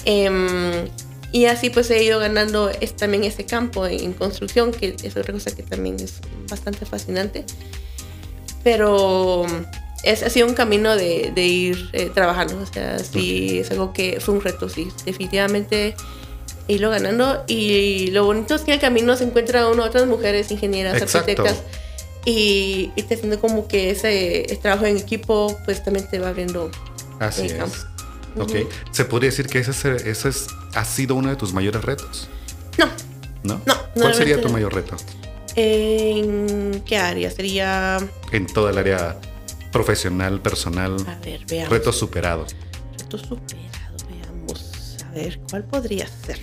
Em, 0.04 0.88
y 1.32 1.46
así 1.46 1.70
pues 1.70 1.90
he 1.90 2.02
ido 2.04 2.20
ganando 2.20 2.70
es, 2.70 2.94
también 2.94 3.24
ese 3.24 3.44
campo 3.44 3.86
en, 3.86 4.00
en 4.00 4.12
construcción, 4.12 4.70
que 4.70 4.94
es 5.02 5.16
otra 5.16 5.32
cosa 5.32 5.54
que 5.54 5.62
también 5.64 5.96
es 5.98 6.20
bastante 6.48 6.86
fascinante. 6.86 7.44
Pero 8.62 9.46
es, 10.02 10.22
ha 10.22 10.30
sido 10.30 10.46
un 10.46 10.54
camino 10.54 10.96
de, 10.96 11.32
de 11.34 11.42
ir 11.44 11.88
eh, 11.92 12.10
trabajando, 12.12 12.58
o 12.60 12.66
sea, 12.66 12.98
sí, 12.98 13.58
es 13.58 13.70
algo 13.70 13.92
que 13.92 14.18
fue 14.20 14.34
un 14.34 14.40
reto, 14.40 14.68
sí, 14.68 14.88
definitivamente 15.04 15.94
irlo 16.68 16.90
ganando. 16.90 17.44
Y 17.46 18.08
lo 18.08 18.24
bonito 18.24 18.54
es 18.56 18.62
que 18.62 18.72
en 18.72 18.74
el 18.76 18.80
camino 18.80 19.16
se 19.16 19.24
encuentra 19.24 19.68
uno 19.68 19.84
otras 19.84 20.06
mujeres 20.06 20.50
ingenieras, 20.50 21.00
Exacto. 21.00 21.18
arquitectas, 21.42 21.62
y, 22.26 22.90
y 22.97 23.02
te 23.04 23.14
haciendo 23.14 23.40
como 23.40 23.66
que 23.68 23.90
ese, 23.90 24.47
trabajo 24.61 24.85
en 24.85 24.99
equipo, 24.99 25.56
pues 25.64 25.83
también 25.83 26.06
te 26.11 26.18
va 26.18 26.28
abriendo 26.28 26.71
Así 27.21 27.47
el 27.47 27.52
es. 27.52 27.87
Ok. 28.38 28.52
¿Se 28.90 29.06
podría 29.06 29.30
decir 29.30 29.47
que 29.47 29.61
ese, 29.61 29.71
es- 29.71 29.85
ese 30.04 30.28
es, 30.28 30.47
ha 30.75 30.85
sido 30.85 31.14
uno 31.14 31.30
de 31.30 31.37
tus 31.37 31.54
mayores 31.54 31.83
retos? 31.83 32.28
No, 32.76 32.87
¿No? 33.45 33.61
No, 33.64 33.75
¿Cuál 33.95 34.14
sería 34.14 34.38
tu 34.40 34.50
mayor 34.50 34.75
reto? 34.75 34.97
¿en 35.54 36.83
qué 36.85 36.99
área? 36.99 37.30
Sería, 37.30 37.97
En 38.33 38.47
toda 38.47 38.71
el 38.73 38.76
área 38.78 39.16
profesional, 39.73 40.42
personal, 40.42 40.97
a 41.09 41.18
ver, 41.25 41.47
veamos. 41.47 41.71
retos 41.71 41.97
superados. 41.97 42.54
Reto 42.99 43.16
superado, 43.16 43.97
veamos. 44.11 44.97
A 45.06 45.11
ver, 45.12 45.40
¿cuál 45.49 45.64
podría 45.64 46.06
ser? 46.26 46.38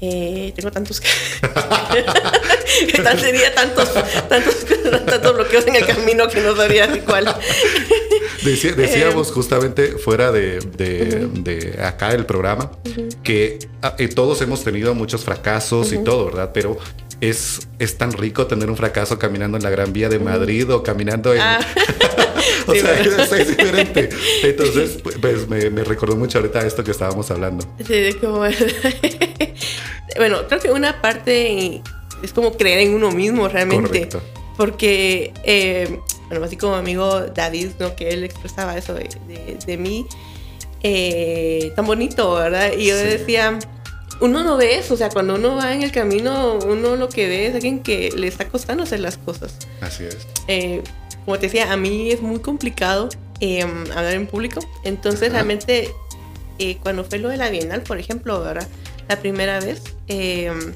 Eh, 0.00 0.52
tengo 0.56 0.70
tantos 0.70 1.00
que... 1.00 1.08
Tenía 3.20 3.54
tantos, 3.54 3.92
tantos, 4.28 4.66
tantos 5.06 5.34
bloqueos 5.34 5.66
en 5.66 5.76
el 5.76 5.86
camino 5.86 6.28
que 6.28 6.40
no 6.40 6.54
sabía 6.56 6.86
ni 6.86 7.00
cuál. 7.00 7.34
decíamos 8.42 9.28
eh, 9.28 9.32
justamente 9.32 9.92
fuera 9.92 10.32
de, 10.32 10.60
de, 10.60 11.78
acá 11.82 12.12
el 12.12 12.26
programa 12.26 12.70
que 13.22 13.58
ah, 13.82 13.94
eh, 13.98 14.08
todos 14.08 14.40
hemos 14.42 14.64
tenido 14.64 14.94
muchos 14.94 15.24
fracasos 15.24 15.92
y 15.92 15.98
todo, 15.98 16.26
¿verdad? 16.26 16.50
Pero 16.52 16.78
es, 17.20 17.68
es 17.78 17.98
tan 17.98 18.12
rico 18.12 18.46
tener 18.46 18.70
un 18.70 18.76
fracaso 18.76 19.18
caminando 19.18 19.56
en 19.56 19.64
la 19.64 19.70
Gran 19.70 19.92
Vía 19.92 20.08
de 20.08 20.18
Madrid 20.18 20.70
o 20.70 20.82
caminando 20.82 21.34
en... 21.34 21.40
Ah. 21.40 21.60
o 22.66 22.74
sea, 22.74 23.00
es, 23.00 23.48
diferente. 23.48 24.10
Entonces, 24.42 24.98
pues 25.20 25.48
me, 25.48 25.70
me, 25.70 25.84
recordó 25.84 26.16
mucho 26.16 26.38
ahorita 26.38 26.66
esto 26.66 26.84
que 26.84 26.90
estábamos 26.90 27.30
hablando. 27.30 27.64
Sí, 27.86 28.14
como... 28.20 28.40
bueno, 30.16 30.46
creo 30.48 30.60
que 30.60 30.70
una 30.70 31.00
parte 31.00 31.82
es 32.22 32.32
como 32.32 32.52
creer 32.52 32.80
en 32.80 32.94
uno 32.94 33.10
mismo 33.10 33.48
realmente. 33.48 34.08
Porque, 34.56 35.32
eh, 35.44 36.00
bueno, 36.28 36.44
así 36.44 36.56
como 36.56 36.74
amigo 36.74 37.20
David, 37.20 37.70
¿no? 37.78 37.94
Que 37.94 38.10
él 38.10 38.24
expresaba 38.24 38.76
eso 38.76 38.92
de, 38.94 39.08
de, 39.64 39.76
mí, 39.76 40.06
eh, 40.82 41.72
tan 41.76 41.86
bonito, 41.86 42.34
¿verdad? 42.34 42.72
Y 42.76 42.86
yo 42.86 42.96
decía 42.96 43.58
uno 44.20 44.42
no 44.42 44.56
ve 44.56 44.78
eso, 44.78 44.94
o 44.94 44.96
sea, 44.96 45.10
cuando 45.10 45.36
uno 45.36 45.56
va 45.56 45.72
en 45.72 45.82
el 45.82 45.92
camino, 45.92 46.58
uno 46.66 46.96
lo 46.96 47.08
que 47.08 47.28
ve 47.28 47.46
es 47.46 47.54
alguien 47.54 47.80
que 47.80 48.10
le 48.16 48.26
está 48.26 48.48
costando 48.48 48.82
hacer 48.82 49.00
las 49.00 49.16
cosas. 49.16 49.56
Así 49.80 50.04
es. 50.04 50.26
Eh, 50.48 50.82
como 51.24 51.38
te 51.38 51.46
decía, 51.46 51.72
a 51.72 51.76
mí 51.76 52.10
es 52.10 52.20
muy 52.20 52.40
complicado 52.40 53.08
em, 53.40 53.82
hablar 53.92 54.14
en 54.14 54.26
público, 54.26 54.60
entonces 54.82 55.30
realmente 55.30 55.90
eh, 56.58 56.78
cuando 56.82 57.04
fue 57.04 57.18
lo 57.18 57.28
de 57.28 57.36
la 57.36 57.50
Bienal, 57.50 57.82
por 57.82 57.98
ejemplo, 57.98 58.40
¿verdad? 58.40 58.66
La 59.08 59.20
primera 59.20 59.60
vez, 59.60 59.82
em, 60.08 60.74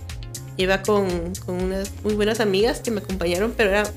iba 0.57 0.83
con, 0.83 1.35
con, 1.45 1.63
unas 1.63 1.91
muy 2.03 2.15
buenas 2.15 2.41
amigas 2.41 2.81
que 2.81 2.91
me 2.91 3.01
acompañaron, 3.01 3.55
pero 3.57 3.71
era 3.71 3.91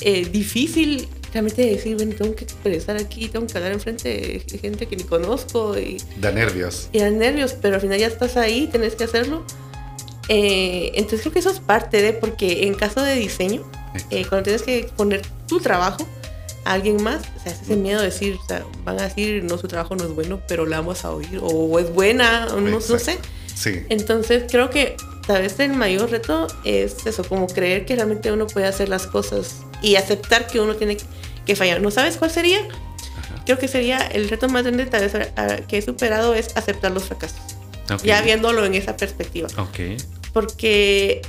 eh, 0.00 0.26
difícil 0.26 1.08
realmente 1.32 1.66
decir, 1.66 1.96
bueno, 1.96 2.14
tengo 2.14 2.34
que 2.34 2.46
estar 2.76 2.96
aquí, 2.96 3.28
tengo 3.28 3.46
que 3.46 3.58
hablar 3.58 3.72
enfrente 3.72 4.44
de 4.48 4.58
gente 4.58 4.86
que 4.86 4.96
ni 4.96 5.04
conozco. 5.04 5.78
Y, 5.78 6.00
da 6.18 6.32
nervios. 6.32 6.88
Y 6.92 7.00
da 7.00 7.10
nervios, 7.10 7.56
pero 7.60 7.76
al 7.76 7.80
final 7.80 7.98
ya 7.98 8.06
estás 8.06 8.36
ahí, 8.36 8.68
tenés 8.68 8.94
que 8.94 9.04
hacerlo. 9.04 9.44
Eh, 10.28 10.92
entonces 10.94 11.20
creo 11.20 11.32
que 11.32 11.38
eso 11.38 11.50
es 11.50 11.60
parte 11.60 12.02
de, 12.02 12.12
porque 12.12 12.66
en 12.66 12.74
caso 12.74 13.02
de 13.02 13.14
diseño, 13.14 13.62
eh, 14.10 14.24
cuando 14.28 14.44
tienes 14.44 14.62
que 14.62 14.88
poner 14.96 15.22
tu 15.46 15.60
trabajo 15.60 16.06
a 16.64 16.72
alguien 16.72 17.02
más, 17.02 17.22
o 17.36 17.42
sea, 17.42 17.52
ese 17.52 17.76
miedo 17.76 18.00
de 18.00 18.06
decir, 18.06 18.38
o 18.42 18.46
sea, 18.46 18.64
van 18.84 18.98
a 18.98 19.04
decir, 19.04 19.44
no, 19.44 19.56
su 19.56 19.68
trabajo 19.68 19.94
no 19.94 20.04
es 20.04 20.10
bueno, 20.14 20.40
pero 20.48 20.66
la 20.66 20.78
vamos 20.78 21.04
a 21.04 21.12
oír, 21.12 21.38
o 21.40 21.78
es 21.78 21.92
buena, 21.92 22.48
o 22.52 22.60
no, 22.60 22.70
no 22.70 22.80
sé. 22.80 23.18
Sí. 23.54 23.82
Entonces 23.88 24.44
creo 24.50 24.68
que 24.68 24.96
tal 25.26 25.42
vez 25.42 25.58
el 25.60 25.72
mayor 25.72 26.10
reto 26.10 26.46
es 26.64 27.06
eso, 27.06 27.24
como 27.24 27.46
creer 27.46 27.84
que 27.84 27.96
realmente 27.96 28.30
uno 28.32 28.46
puede 28.46 28.66
hacer 28.66 28.88
las 28.88 29.06
cosas 29.06 29.56
y 29.82 29.96
aceptar 29.96 30.46
que 30.46 30.60
uno 30.60 30.76
tiene 30.76 30.96
que 31.44 31.56
fallar. 31.56 31.80
¿No 31.80 31.90
sabes 31.90 32.16
cuál 32.16 32.30
sería? 32.30 32.60
Creo 33.44 33.58
que 33.58 33.68
sería 33.68 33.98
el 33.98 34.28
reto 34.28 34.48
más 34.48 34.64
grande 34.64 34.86
tal 34.86 35.08
vez 35.08 35.12
que 35.68 35.78
he 35.78 35.82
superado 35.82 36.34
es 36.34 36.56
aceptar 36.56 36.92
los 36.92 37.04
fracasos. 37.04 37.38
Ya 38.02 38.20
viéndolo 38.22 38.64
en 38.64 38.74
esa 38.74 38.96
perspectiva. 38.96 39.48
Ok. 39.58 40.00
Porque 40.32 41.22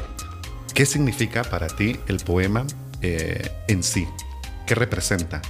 ¿Qué 0.74 0.86
significa 0.86 1.44
para 1.44 1.68
ti 1.68 1.98
el 2.08 2.18
poema 2.18 2.66
eh, 3.02 3.50
en 3.68 3.84
sí? 3.84 4.08
¿Qué 4.66 4.76
representa? 4.76 5.42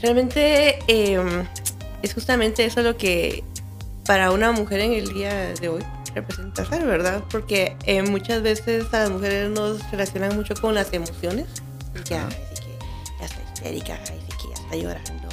Realmente 0.00 0.78
em, 0.86 1.44
es 2.02 2.14
justamente 2.14 2.64
eso 2.64 2.82
lo 2.82 2.96
que 2.96 3.42
para 4.04 4.30
una 4.30 4.52
mujer 4.52 4.80
en 4.80 4.92
el 4.92 5.12
día 5.12 5.52
de 5.54 5.68
hoy 5.68 5.82
representa 6.16 6.64
ser, 6.64 6.84
¿verdad? 6.86 7.22
Porque 7.30 7.76
eh, 7.84 8.02
muchas 8.02 8.42
veces 8.42 8.92
a 8.92 9.00
las 9.00 9.10
mujeres 9.10 9.50
nos 9.50 9.88
relacionan 9.90 10.34
mucho 10.34 10.54
con 10.54 10.74
las 10.74 10.92
emociones. 10.92 11.46
Ya, 12.08 12.26
así 12.26 12.62
que 12.62 12.78
ya 13.20 13.26
está 13.26 13.42
histérica, 13.42 13.98
así 14.02 14.12
que 14.12 14.48
ya 14.48 14.62
está 14.62 14.76
llorando. 14.76 15.28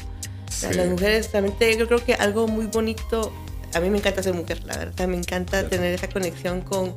Las 0.75 0.87
mujeres 0.89 1.29
realmente 1.31 1.77
yo 1.77 1.87
creo 1.87 2.03
que 2.03 2.13
algo 2.13 2.47
muy 2.47 2.67
bonito, 2.67 3.33
a 3.73 3.79
mí 3.79 3.89
me 3.89 3.97
encanta 3.97 4.23
ser 4.23 4.33
mujer, 4.33 4.63
la 4.65 4.77
verdad, 4.77 5.07
me 5.07 5.17
encanta 5.17 5.67
tener 5.67 5.93
esa 5.93 6.07
conexión 6.07 6.61
con, 6.61 6.93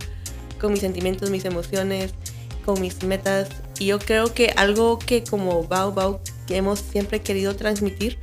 con 0.61 0.73
mis 0.73 0.81
sentimientos, 0.81 1.31
mis 1.31 1.45
emociones, 1.45 2.13
con 2.65 2.81
mis 2.81 3.03
metas. 3.03 3.49
Y 3.79 3.87
yo 3.87 3.99
creo 3.99 4.35
que 4.35 4.53
algo 4.57 4.99
que 4.99 5.25
como 5.25 5.65
Bau 5.65 5.93
Bau 5.93 6.21
que 6.47 6.57
hemos 6.57 6.81
siempre 6.81 7.21
querido 7.21 7.57
transmitir 7.57 8.19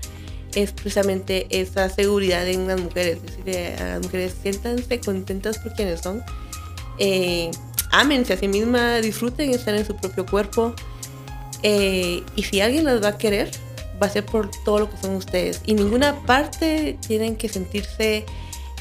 es 0.56 0.72
precisamente 0.72 1.48
esa 1.50 1.90
seguridad 1.90 2.48
en 2.48 2.68
las 2.68 2.80
mujeres, 2.80 3.20
es 3.26 3.46
decir, 3.46 3.82
a 3.82 3.96
las 3.96 4.04
mujeres 4.04 4.36
siéntanse 4.42 5.00
contentas 5.00 5.60
por 5.60 5.74
quienes 5.74 6.02
son, 6.02 6.24
eh, 7.00 7.52
ámense 7.92 8.34
a 8.34 8.38
sí 8.38 8.48
mismas, 8.48 9.02
disfruten 9.02 9.52
estar 9.52 9.74
en 9.76 9.86
su 9.86 9.96
propio 9.96 10.26
cuerpo 10.26 10.74
eh, 11.64 12.24
y 12.36 12.44
si 12.44 12.62
alguien 12.62 12.86
las 12.86 13.02
va 13.04 13.10
a 13.10 13.18
querer, 13.18 13.50
va 14.02 14.08
a 14.08 14.10
ser 14.10 14.26
por 14.26 14.50
todo 14.66 14.80
lo 14.80 14.90
que 14.90 14.98
son 14.98 15.16
ustedes 15.16 15.62
y 15.66 15.74
ninguna 15.74 16.16
parte 16.26 16.98
tienen 17.08 17.36
que 17.36 17.50
sentirse 17.50 18.26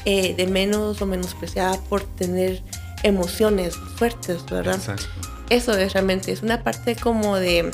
eh, 0.05 0.33
de 0.35 0.47
menos 0.47 1.01
o 1.01 1.05
menospreciada 1.05 1.79
por 1.83 2.03
tener 2.03 2.61
emociones 3.03 3.75
fuertes, 3.75 4.45
¿verdad? 4.49 4.79
Eso 5.49 5.77
es 5.77 5.93
realmente, 5.93 6.31
es 6.31 6.41
una 6.41 6.63
parte 6.63 6.95
como 6.95 7.37
de 7.37 7.71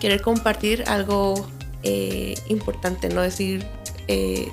querer 0.00 0.20
compartir 0.20 0.84
algo 0.86 1.46
eh, 1.82 2.34
importante, 2.48 3.08
no 3.08 3.22
decir, 3.22 3.66
eh, 4.08 4.48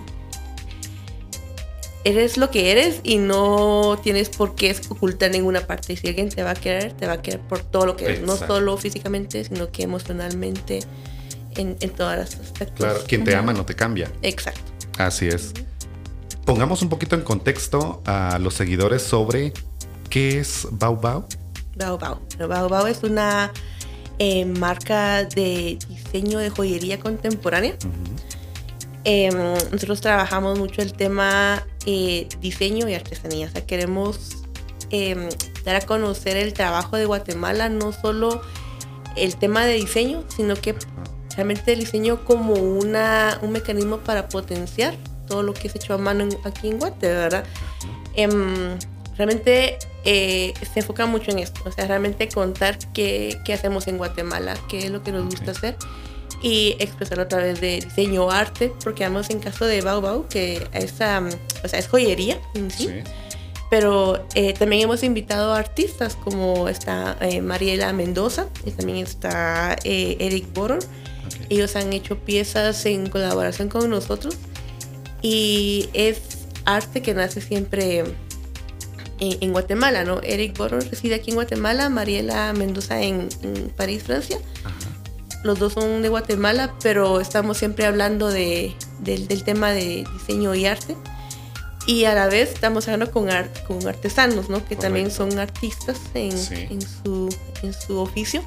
eres 2.03 2.37
lo 2.37 2.51
que 2.51 2.71
eres 2.71 2.99
y 3.03 3.17
no 3.17 3.99
tienes 4.03 4.29
por 4.29 4.55
qué 4.55 4.75
ocultar 4.89 5.31
ninguna 5.31 5.61
parte. 5.61 5.95
Si 5.95 6.07
alguien 6.07 6.29
te 6.29 6.43
va 6.43 6.51
a 6.51 6.55
querer, 6.55 6.93
te 6.93 7.07
va 7.07 7.13
a 7.13 7.21
querer 7.21 7.39
por 7.41 7.59
todo 7.59 7.85
lo 7.85 7.95
que 7.95 8.05
eres, 8.05 8.21
no 8.21 8.35
solo 8.35 8.77
físicamente, 8.77 9.43
sino 9.43 9.71
que 9.71 9.83
emocionalmente, 9.83 10.79
en, 11.55 11.77
todas 11.91 12.17
las 12.17 12.39
aspectos. 12.39 12.77
Claro, 12.77 12.99
quien 13.07 13.23
te 13.23 13.35
ama 13.35 13.53
no 13.53 13.65
te 13.65 13.75
cambia. 13.75 14.11
Exacto. 14.21 14.71
Así 14.97 15.27
es. 15.27 15.53
Pongamos 16.45 16.81
un 16.81 16.89
poquito 16.89 17.15
en 17.15 17.21
contexto 17.21 18.01
a 18.05 18.37
los 18.39 18.55
seguidores 18.55 19.01
sobre 19.01 19.53
qué 20.09 20.39
es 20.39 20.67
Bau 20.71 20.99
Bau. 20.99 21.25
Bau 21.75 21.97
Bau. 21.97 22.19
Bau 22.37 22.69
Bau 22.69 22.87
es 22.87 23.03
una 23.03 23.51
eh, 24.25 24.45
marca 24.45 25.25
de 25.25 25.77
diseño 25.89 26.39
de 26.39 26.49
joyería 26.49 26.97
contemporánea. 26.97 27.75
Em, 29.03 29.35
nosotros 29.69 29.99
trabajamos 29.99 30.57
mucho 30.57 30.81
el 30.81 30.93
tema 30.93 31.67
eh, 31.85 32.29
diseño 32.39 32.87
y 32.87 32.93
artesanía. 32.93 33.47
O 33.47 33.49
sea, 33.49 33.65
queremos 33.65 34.45
em, 34.91 35.27
dar 35.65 35.75
a 35.75 35.81
conocer 35.81 36.37
el 36.37 36.53
trabajo 36.53 36.95
de 36.95 37.03
Guatemala, 37.03 37.67
no 37.67 37.91
solo 37.91 38.41
el 39.17 39.35
tema 39.35 39.65
de 39.65 39.73
diseño, 39.73 40.23
sino 40.33 40.55
que 40.55 40.73
realmente 41.35 41.73
el 41.73 41.79
diseño 41.79 42.23
como 42.23 42.53
una, 42.53 43.39
un 43.41 43.51
mecanismo 43.51 43.97
para 43.97 44.29
potenciar 44.29 44.95
todo 45.27 45.43
lo 45.43 45.53
que 45.53 45.67
es 45.67 45.75
hecho 45.75 45.95
a 45.95 45.97
mano 45.97 46.29
aquí 46.45 46.69
en 46.69 46.79
Guatemala, 46.79 47.19
¿verdad? 47.19 47.45
Realmente 49.17 49.77
eh, 50.05 50.53
se 50.73 50.79
enfoca 50.79 51.05
mucho 51.05 51.31
en 51.31 51.39
esto, 51.39 51.61
o 51.65 51.71
sea, 51.71 51.87
realmente 51.87 52.27
contar 52.29 52.77
qué, 52.93 53.39
qué 53.45 53.53
hacemos 53.53 53.87
en 53.87 53.97
Guatemala, 53.97 54.57
qué 54.69 54.79
es 54.79 54.91
lo 54.91 55.03
que 55.03 55.11
nos 55.11 55.25
gusta 55.25 55.51
hacer 55.51 55.75
y 56.43 56.75
expresarlo 56.79 57.23
a 57.23 57.27
través 57.27 57.61
de 57.61 57.79
diseño 57.79 58.29
arte, 58.29 58.71
porque 58.83 59.03
vamos 59.03 59.29
en 59.29 59.39
caso 59.39 59.65
de 59.65 59.81
Bau 59.81 60.01
Bau, 60.01 60.27
que 60.27 60.67
es, 60.73 60.91
o 60.93 60.97
sea, 60.97 61.79
es 61.79 61.87
joyería 61.87 62.37
en 62.53 62.69
sí. 62.69 62.89
Pero 63.69 64.23
eh, 64.35 64.53
también 64.53 64.83
hemos 64.83 65.01
invitado 65.01 65.53
a 65.53 65.57
artistas 65.57 66.15
como 66.15 66.69
está 66.69 67.17
eh, 67.21 67.41
Mariela 67.41 67.91
Mendoza 67.91 68.47
y 68.65 68.71
también 68.71 68.99
está 68.99 69.75
eh, 69.83 70.17
Eric 70.19 70.53
Boror. 70.53 70.79
Ellos 71.49 71.75
han 71.75 71.91
hecho 71.91 72.19
piezas 72.19 72.85
en 72.85 73.09
colaboración 73.09 73.69
con 73.69 73.89
nosotros 73.89 74.37
y 75.23 75.89
es 75.93 76.19
arte 76.65 77.01
que 77.01 77.13
nace 77.13 77.41
siempre 77.41 78.03
en, 79.41 79.51
Guatemala, 79.51 80.03
¿no? 80.03 80.21
Eric 80.21 80.57
Boror 80.57 80.83
reside 80.89 81.15
aquí 81.15 81.31
en 81.31 81.35
Guatemala, 81.35 81.89
Mariela 81.89 82.53
Mendoza 82.53 83.01
en, 83.01 83.29
París, 83.75 84.03
Francia. 84.03 84.37
Los 85.43 85.59
dos 85.59 85.73
son 85.73 86.01
de 86.01 86.09
Guatemala, 86.09 86.73
pero 86.81 87.19
estamos 87.19 87.57
siempre 87.57 87.85
hablando 87.85 88.29
de, 88.29 88.73
del, 88.99 89.43
tema 89.43 89.71
de 89.71 90.05
diseño 90.13 90.55
y 90.55 90.65
arte. 90.65 90.95
Y 91.85 92.05
a 92.05 92.13
la 92.13 92.27
vez 92.27 92.53
estamos 92.53 92.87
hablando 92.87 93.11
con, 93.11 93.27
con 93.67 93.87
artesanos, 93.87 94.49
¿no? 94.49 94.65
Que 94.65 94.77
también 94.77 95.11
son 95.11 95.37
artistas 95.37 95.99
en, 96.13 96.31
en, 96.71 96.81
su, 96.81 97.35
en 97.61 97.73
su 97.73 97.99
oficio. 97.99 98.41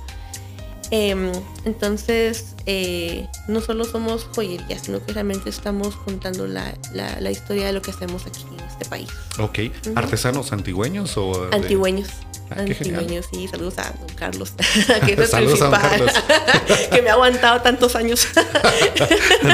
Em, 0.90 1.32
entonces, 1.64 2.54
eh, 2.66 3.26
no 3.48 3.60
solo 3.60 3.84
somos 3.84 4.28
joyería, 4.34 4.78
sino 4.78 5.04
que 5.04 5.12
realmente 5.12 5.50
estamos 5.50 5.96
contando 5.96 6.46
la, 6.46 6.74
la, 6.92 7.30
historia 7.30 7.66
de 7.66 7.72
lo 7.72 7.82
que 7.82 7.90
hacemos 7.90 8.26
aquí 8.26 8.44
en 8.56 8.64
este 8.64 8.84
país. 8.84 9.08
Ok. 9.38 9.58
¿Artesanos 9.94 10.52
antigüeños 10.52 11.16
o...? 11.16 11.48
Antigüeños. 11.52 12.08
Ah, 12.50 12.64
sí. 12.66 13.48
Saludos 13.48 13.78
a 13.78 13.92
don 13.98 14.08
Carlos, 14.14 14.52
que 15.06 15.12
es 15.12 15.32
el 15.32 15.44
principal, 15.44 16.12
que 16.92 17.02
me 17.02 17.10
ha 17.10 17.14
aguantado 17.14 17.60
tantos 17.62 17.96
años. 17.96 18.28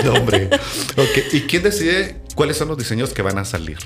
no, 0.05 0.15
hombre. 0.15 0.51
Okay. 0.93 1.25
¿Y 1.33 1.41
quién 1.43 1.63
decide 1.63 2.17
cuáles 2.35 2.57
son 2.57 2.69
los 2.69 2.79
diseños 2.79 3.13
que 3.13 3.23
van 3.23 3.39
a 3.39 3.45
salir? 3.45 3.79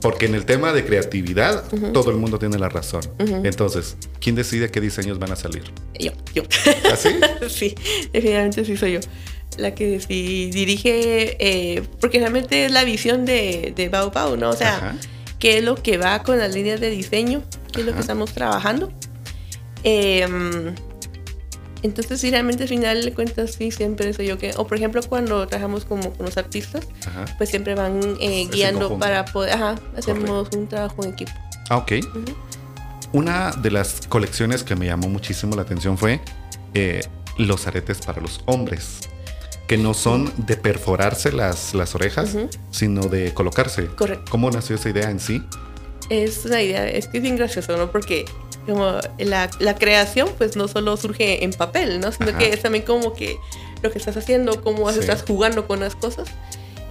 Porque 0.00 0.26
en 0.26 0.34
el 0.34 0.46
tema 0.46 0.72
de 0.72 0.84
creatividad, 0.86 1.64
todo 1.92 2.10
el 2.10 2.16
mundo 2.16 2.38
tiene 2.38 2.58
la 2.58 2.70
razón. 2.70 3.02
Entonces, 3.18 3.96
¿quién 4.18 4.34
decide 4.34 4.70
qué 4.70 4.80
diseños 4.80 5.18
van 5.18 5.32
a 5.32 5.36
salir? 5.36 5.64
Yo, 5.98 6.12
yo. 6.34 6.42
¿Así? 6.90 7.10
¿Ah, 7.22 7.48
sí, 7.48 7.74
definitivamente 8.10 8.64
sí 8.64 8.76
soy 8.78 8.94
yo. 8.94 9.00
La 9.58 9.74
que 9.74 10.00
sí 10.00 10.50
dirige, 10.50 11.36
eh, 11.38 11.82
porque 12.00 12.18
realmente 12.18 12.64
es 12.64 12.72
la 12.72 12.82
visión 12.84 13.26
de, 13.26 13.74
de 13.76 13.88
Bau 13.90 14.10
Bau, 14.10 14.36
¿no? 14.38 14.50
O 14.50 14.56
sea, 14.56 14.96
qué 15.38 15.58
es 15.58 15.64
lo 15.64 15.76
que 15.76 15.98
va 15.98 16.22
con 16.22 16.38
las 16.38 16.54
líneas 16.54 16.80
de 16.80 16.88
diseño, 16.88 17.42
qué 17.74 17.80
es 17.80 17.86
lo 17.86 17.94
que 17.94 18.00
estamos 18.00 18.32
trabajando. 18.32 18.92
Em, 19.82 20.74
entonces, 21.82 22.18
sí, 22.20 22.30
realmente 22.30 22.62
al 22.62 22.68
final 22.70 23.04
de 23.04 23.12
cuentas, 23.12 23.52
sí, 23.52 23.70
siempre 23.70 24.12
soy 24.14 24.26
yo 24.26 24.38
que, 24.38 24.54
o 24.56 24.66
por 24.66 24.78
ejemplo, 24.78 25.02
cuando 25.02 25.46
trabajamos 25.46 25.84
como 25.84 26.14
con 26.14 26.24
los 26.24 26.38
artistas, 26.38 26.86
pues 27.36 27.50
siempre 27.50 27.74
van 27.74 28.00
eh, 28.20 28.48
guiando 28.50 28.98
para 28.98 29.26
poder, 29.26 29.52
ajá, 29.52 29.74
hacemos 29.96 30.48
un 30.56 30.66
trabajo 30.66 31.04
en 31.04 31.12
equipo. 31.12 31.32
Ah, 31.68 31.76
ok. 31.76 31.92
Una 33.12 33.50
de 33.52 33.70
las 33.70 34.06
colecciones 34.08 34.62
que 34.62 34.74
me 34.76 34.86
llamó 34.86 35.08
muchísimo 35.08 35.54
la 35.56 35.62
atención 35.62 35.98
fue 35.98 36.20
eh, 36.72 37.02
los 37.36 37.66
aretes 37.66 37.98
para 37.98 38.22
los 38.22 38.40
hombres, 38.46 39.00
que 39.68 39.76
no 39.76 39.92
son 39.92 40.32
de 40.36 40.56
perforarse 40.56 41.32
las, 41.32 41.74
las 41.74 41.94
orejas, 41.94 42.34
sino 42.70 43.02
de 43.02 43.34
colocarse. 43.34 43.88
Correcto. 43.88 44.30
¿Cómo 44.30 44.50
nació 44.50 44.76
esa 44.76 44.88
idea 44.88 45.10
en 45.10 45.20
sí? 45.20 45.42
Es 46.10 46.44
una 46.44 46.62
idea, 46.62 46.88
es 46.88 47.08
que 47.08 47.18
es 47.18 47.22
bien 47.22 47.36
gracioso, 47.36 47.76
¿no? 47.76 47.90
Porque 47.90 48.26
como 48.66 48.98
la, 49.18 49.50
la, 49.58 49.74
creación 49.74 50.28
pues 50.38 50.56
no 50.56 50.68
solo 50.68 50.96
surge 50.96 51.44
en 51.44 51.52
papel, 51.52 52.00
¿no? 52.00 52.12
Sino 52.12 52.36
que 52.36 52.50
es 52.50 52.62
también 52.62 52.84
como 52.84 53.12
que 53.14 53.36
lo 53.82 53.90
que 53.90 53.98
estás 53.98 54.16
haciendo, 54.16 54.62
cómo 54.62 54.88
estás 54.90 55.22
jugando 55.22 55.66
con 55.66 55.80
las 55.80 55.94
cosas. 55.94 56.28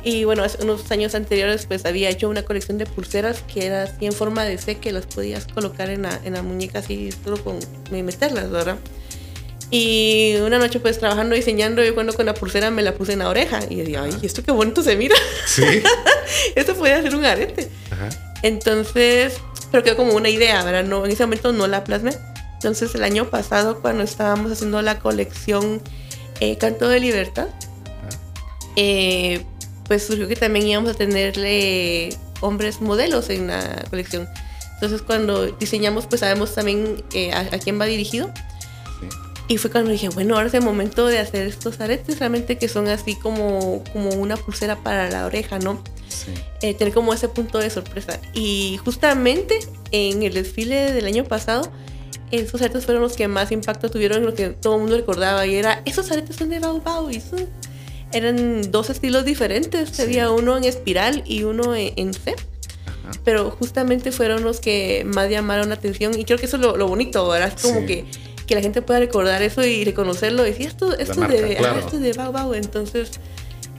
Y 0.03 0.25
bueno, 0.25 0.43
hace 0.43 0.61
unos 0.63 0.91
años 0.91 1.15
anteriores 1.15 1.65
pues 1.65 1.85
había 1.85 2.09
hecho 2.09 2.29
una 2.29 2.43
colección 2.43 2.77
de 2.77 2.85
pulseras 2.85 3.41
que 3.41 3.65
era 3.65 3.83
así 3.83 4.05
en 4.05 4.11
forma 4.11 4.43
de 4.43 4.57
C 4.57 4.77
que 4.77 4.91
las 4.91 5.05
podías 5.05 5.47
colocar 5.47 5.89
en 5.89 6.01
la, 6.03 6.19
en 6.25 6.33
la 6.33 6.43
muñeca 6.43 6.79
así 6.79 7.11
solo 7.23 7.41
con 7.41 7.59
meterlas, 7.91 8.51
¿verdad? 8.51 8.77
Y 9.71 10.35
una 10.41 10.59
noche 10.59 10.79
pues 10.79 10.99
trabajando, 10.99 11.35
diseñando, 11.35 11.83
yo 11.83 11.95
cuando 11.95 12.13
con 12.13 12.25
la 12.25 12.33
pulsera 12.33 12.69
me 12.69 12.83
la 12.83 12.93
puse 12.93 13.13
en 13.13 13.19
la 13.19 13.29
oreja 13.29 13.61
y 13.69 13.83
yo 13.83 14.03
ay, 14.03 14.13
esto 14.21 14.43
qué 14.43 14.51
bonito 14.51 14.83
se 14.83 14.95
mira. 14.95 15.15
Sí. 15.47 15.63
esto 16.55 16.75
podría 16.75 17.01
ser 17.01 17.15
un 17.15 17.25
arete. 17.25 17.69
Ajá. 17.89 18.32
Entonces, 18.43 19.39
pero 19.71 19.83
quedó 19.83 19.95
como 19.95 20.13
una 20.13 20.29
idea, 20.29 20.63
¿verdad? 20.63 20.83
No, 20.83 21.03
en 21.03 21.11
ese 21.11 21.23
momento 21.23 21.51
no 21.51 21.65
la 21.65 21.83
plasmé. 21.83 22.11
Entonces 22.55 22.93
el 22.93 23.03
año 23.03 23.29
pasado 23.29 23.81
cuando 23.81 24.03
estábamos 24.03 24.51
haciendo 24.51 24.81
la 24.81 24.99
colección 24.99 25.81
eh, 26.39 26.57
Canto 26.57 26.87
de 26.87 26.99
Libertad, 26.99 27.47
eh, 28.75 29.43
pues 29.87 30.05
surgió 30.05 30.27
que 30.27 30.35
también 30.35 30.67
íbamos 30.67 30.91
a 30.91 30.93
tenerle 30.93 32.15
hombres 32.41 32.81
modelos 32.81 33.29
en 33.29 33.47
la 33.47 33.85
colección. 33.89 34.27
Entonces 34.75 35.01
cuando 35.01 35.47
diseñamos 35.47 36.05
pues 36.07 36.21
sabemos 36.21 36.53
también 36.53 37.03
eh, 37.13 37.33
a, 37.33 37.57
quién 37.59 37.79
va 37.79 37.85
dirigido. 37.85 38.31
Y 39.49 39.57
fue 39.57 39.69
cuando 39.69 39.91
dije, 39.91 40.07
bueno, 40.09 40.35
ahora 40.35 40.47
es 40.47 40.53
el 40.53 40.63
momento 40.63 41.05
de 41.07 41.19
hacer 41.19 41.47
estos 41.47 41.81
aretes 41.81 42.19
realmente 42.19 42.57
que 42.57 42.69
son 42.69 42.87
así 42.87 43.15
como, 43.15 43.83
como 43.91 44.09
una 44.11 44.37
pulsera 44.37 44.77
para 44.77 45.09
la 45.09 45.25
oreja, 45.25 45.59
¿no? 45.59 45.83
Eh, 46.61 46.73
tener 46.73 46.93
como 46.93 47.13
ese 47.13 47.29
punto 47.29 47.57
de 47.57 47.69
sorpresa. 47.69 48.19
Y 48.33 48.79
justamente 48.83 49.59
en 49.91 50.23
el 50.23 50.33
desfile 50.33 50.91
del 50.91 51.05
año 51.05 51.23
pasado, 51.23 51.71
esos 52.31 52.61
aretes 52.61 52.85
fueron 52.85 53.03
los 53.03 53.13
que 53.13 53.27
más 53.27 53.51
impacto 53.51 53.89
tuvieron 53.91 54.19
en 54.19 54.25
lo 54.25 54.33
que 54.33 54.49
todo 54.49 54.75
el 54.75 54.81
mundo 54.81 54.97
recordaba. 54.97 55.45
Y 55.45 55.55
era, 55.55 55.81
esos 55.85 56.09
aretes 56.11 56.35
son 56.35 56.49
de 56.49 56.59
Bau 56.59 56.81
Bau. 56.81 57.09
Y 57.11 57.21
eran 58.11 58.71
dos 58.71 58.89
estilos 58.89 59.25
diferentes. 59.25 59.99
Había 59.99 60.31
uno 60.31 60.57
en 60.57 60.63
espiral 60.63 61.23
y 61.25 61.43
uno 61.43 61.75
en, 61.75 62.13
C. 62.13 62.35
Pero 63.23 63.51
justamente 63.51 64.11
fueron 64.11 64.43
los 64.43 64.59
que 64.59 65.03
más 65.05 65.29
llamaron 65.29 65.69
la 65.69 65.75
atención. 65.75 66.17
Y 66.17 66.25
creo 66.25 66.37
que 66.37 66.45
eso 66.45 66.57
es 66.57 66.61
lo, 66.63 66.87
bonito, 66.87 67.27
¿verdad? 67.27 67.53
Es 67.55 67.61
como 67.61 67.85
que, 67.85 68.05
que 68.47 68.55
la 68.55 68.61
gente 68.61 68.81
pueda 68.81 68.99
recordar 68.99 69.41
eso 69.43 69.63
y 69.63 69.83
reconocerlo. 69.83 70.45
Y 70.45 70.51
decir, 70.51 70.67
esto, 70.67 70.97
esto, 70.97 71.23
es 71.23 71.29
de, 71.29 71.53
esto 71.53 71.95
es 71.97 72.01
de 72.01 72.13
Bau 72.13 72.31
Bau. 72.31 72.53
Entonces, 72.53 73.11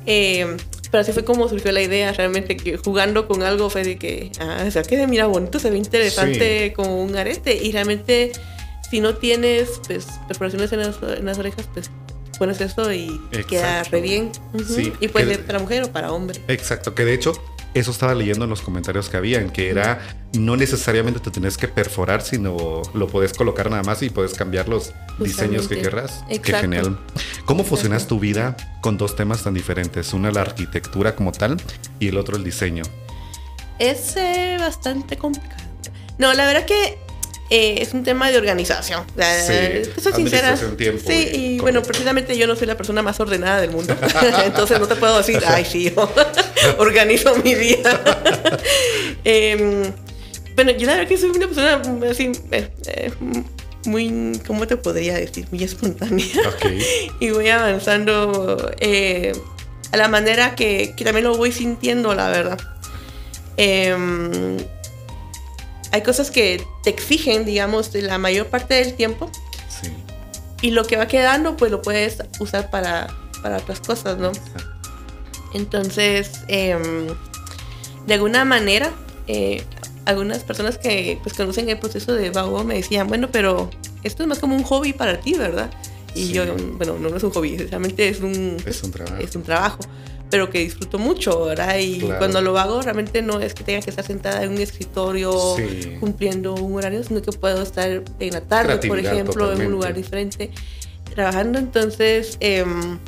eh, 0.07 0.57
pero 0.95 1.03
así 1.03 1.11
fue 1.11 1.25
como 1.25 1.49
surgió 1.49 1.73
la 1.73 1.83
idea, 1.83 2.13
realmente, 2.13 2.57
que 2.57 2.77
jugando 2.77 3.27
con 3.27 3.43
algo 3.43 3.69
fue 3.69 3.83
de 3.83 3.99
que, 3.99 4.31
ah, 4.39 4.63
o 4.65 4.71
sea, 4.71 4.85
que 4.85 4.97
se 4.97 5.09
mira 5.09 5.27
bonito, 5.27 5.59
se 5.59 5.69
ve 5.69 5.77
interesante 5.77 6.73
como 6.73 7.03
un 7.03 7.17
arete. 7.17 7.59
Y 7.61 7.73
realmente, 7.73 8.31
si 8.89 9.01
no 9.01 9.17
tienes 9.17 9.81
pues, 9.89 10.07
perforaciones 10.29 10.73
en 10.73 10.79
las, 11.27 11.39
orejas, 11.39 11.69
pues 11.75 11.91
pones 12.39 12.61
esto 12.61 12.93
y 12.93 13.21
queda 13.49 13.83
re 13.83 14.03
bien. 14.03 14.31
y 15.01 15.09
puede 15.09 15.35
ser 15.35 15.45
para 15.45 15.59
mujer 15.59 15.83
o 15.83 15.91
para 15.91 16.13
hombre. 16.13 16.41
Exacto, 16.47 16.95
que 16.95 17.05
de 17.05 17.15
hecho 17.15 17.33
eso 17.75 17.91
estaba 17.91 18.15
leyendo 18.15 18.45
en 18.45 18.51
los 18.51 18.63
comentarios 18.63 19.09
que 19.09 19.17
habían, 19.17 19.51
que 19.51 19.69
era 19.69 20.01
no 20.33 20.57
necesariamente 20.57 21.21
te 21.21 21.31
tenés 21.31 21.57
que 21.57 21.69
perforar, 21.69 22.23
sino 22.23 22.83
lo 22.95 23.07
puedes 23.09 23.33
colocar 23.33 23.71
nada 23.71 23.83
más 23.83 24.03
y 24.03 24.11
puedes 24.11 24.35
cambiar 24.35 24.69
los 24.69 24.93
diseños 25.19 25.69
que 25.69 25.81
querrás. 25.81 26.25
Qué 26.29 26.53
genial. 26.53 26.99
¿Cómo 27.45 27.65
fusionas 27.65 28.07
tu 28.07 28.19
vida 28.19 28.57
con 28.81 28.97
dos 28.97 29.17
temas 29.17 29.43
tan 29.43 29.55
diferentes? 29.55 30.13
Una 30.13 30.31
la 30.31 30.43
arquitectura 30.43 31.15
como 31.15 31.33
tal 31.33 31.57
y 31.99 32.09
el 32.09 32.17
otro 32.17 32.37
el 32.37 32.45
diseño. 32.45 32.85
Es 33.79 34.17
eh, 34.17 34.57
bastante 34.59 35.17
complicado. 35.17 35.63
No, 36.19 36.33
la 36.33 36.47
verdad 36.47 36.65
que 36.65 36.99
eh, 37.51 37.83
es 37.83 37.93
un 37.93 38.05
tema 38.05 38.31
de 38.31 38.39
organización. 38.39 39.05
Sí, 39.17 40.01
soy 40.01 40.13
sincera. 40.13 40.57
sí, 40.57 41.29
y, 41.33 41.59
bueno, 41.59 41.83
precisamente 41.83 42.37
yo 42.39 42.47
no 42.47 42.57
soy 42.57 42.67
la 42.67 42.77
persona 42.77 43.03
más 43.03 43.21
ordenada 43.21 43.61
del 43.61 43.71
mundo. 43.71 43.95
Entonces 44.45 44.81
no 44.81 44.87
te 44.87 44.97
puedo 44.97 45.19
decir, 45.19 45.43
ay, 45.47 45.65
sí, 45.65 45.93
organizo 46.79 47.37
mi 47.37 47.55
día. 47.55 47.79
Em, 49.27 49.91
bueno, 50.55 50.73
yo 50.73 50.87
la 50.87 50.95
verdad 50.95 51.09
que 51.09 51.17
soy 51.17 51.31
una 51.31 51.47
persona 51.47 51.81
así, 52.11 52.31
eh, 52.53 52.71
eh, 52.87 53.13
muy, 53.87 54.39
¿cómo 54.47 54.67
te 54.67 54.77
podría 54.77 55.15
decir? 55.15 55.47
Muy 55.51 55.65
espontánea. 55.65 56.27
y 57.21 57.31
voy 57.31 57.49
avanzando 57.49 58.57
a 59.93 59.97
la 59.97 60.09
manera 60.09 60.55
que, 60.55 60.95
que, 60.95 61.05
también 61.05 61.25
lo 61.25 61.37
voy 61.37 61.53
sintiendo, 61.53 62.15
la 62.15 62.29
verdad. 62.29 62.59
Eh, 63.57 63.97
hay 65.91 66.03
cosas 66.03 66.31
que 66.31 66.63
te 66.83 66.91
exigen, 66.91 67.45
digamos, 67.45 67.95
la 67.95 68.19
mayor 68.19 68.49
parte 68.49 68.75
del 68.75 68.95
tiempo. 68.95 69.31
Sí. 69.69 69.91
Y 70.61 70.73
lo 70.73 70.85
que 70.87 70.97
va 70.97 71.07
quedando, 71.07 71.57
pues 71.57 71.71
lo 71.71 71.83
puedes 71.83 72.19
usar 72.41 72.69
para, 72.71 73.07
para 73.43 73.59
otras 73.59 73.81
cosas, 73.81 74.19
¿no? 74.19 74.33
Entonces, 75.55 76.41
em, 76.49 77.07
de 78.07 78.15
alguna 78.15 78.45
manera, 78.45 78.93
eh, 79.27 79.63
algunas 80.05 80.45
personas 80.45 80.77
que 80.77 81.19
pues 81.23 81.35
conocen 81.35 81.69
el 81.71 81.79
proceso 81.79 82.13
de 82.13 82.31
Bao 82.31 82.63
me 82.65 82.75
decían, 82.75 83.07
bueno, 83.09 83.29
pero 83.33 83.71
esto 84.03 84.23
es 84.25 84.29
más 84.29 84.39
como 84.39 84.55
un 84.55 84.63
hobby 84.65 84.93
para 84.93 85.21
ti, 85.21 85.33
¿verdad? 85.35 85.71
Y 86.15 86.29
yo, 86.33 86.45
bueno, 86.77 86.99
no, 86.99 87.17
es 87.17 87.23
un 87.23 87.31
hobby, 87.31 87.57
realmente 87.57 88.09
es 88.09 88.21
un, 88.21 88.57
es 88.67 88.83
un 88.83 88.91
trabajo. 88.93 89.17
Es 89.19 89.35
un 89.35 89.43
trabajo 89.43 89.79
pero 90.31 90.51
que 90.51 90.59
disfruto 90.59 90.99
mucho, 90.99 91.45
¿verdad? 91.45 91.79
Y 91.79 92.01
Claro. 92.01 92.19
cuando 92.19 92.41
lo 92.41 92.59
hago 92.59 92.83
realmente 92.83 93.23
no 93.23 93.39
es 93.39 93.55
que 93.55 93.63
tenga 93.63 93.81
que 93.83 93.91
estar 93.91 94.05
sentada 94.05 94.43
en 94.43 94.51
un 94.51 94.59
escritorio 94.59 95.33
Sí. 95.57 95.97
cumpliendo 96.01 96.55
un 96.55 96.75
horario, 96.75 97.05
sino 97.05 97.23
que 97.23 97.31
puedo 97.31 97.63
estar 97.63 98.03
en 98.19 98.33
la 98.33 98.41
tarde, 98.41 98.79
por 98.89 98.99
ejemplo, 98.99 99.53
en 99.53 99.61
un 99.61 99.71
lugar 99.71 99.95
diferente, 99.95 100.51
trabajando. 101.15 101.61
Entonces, 101.61 102.37
em, 102.41 102.99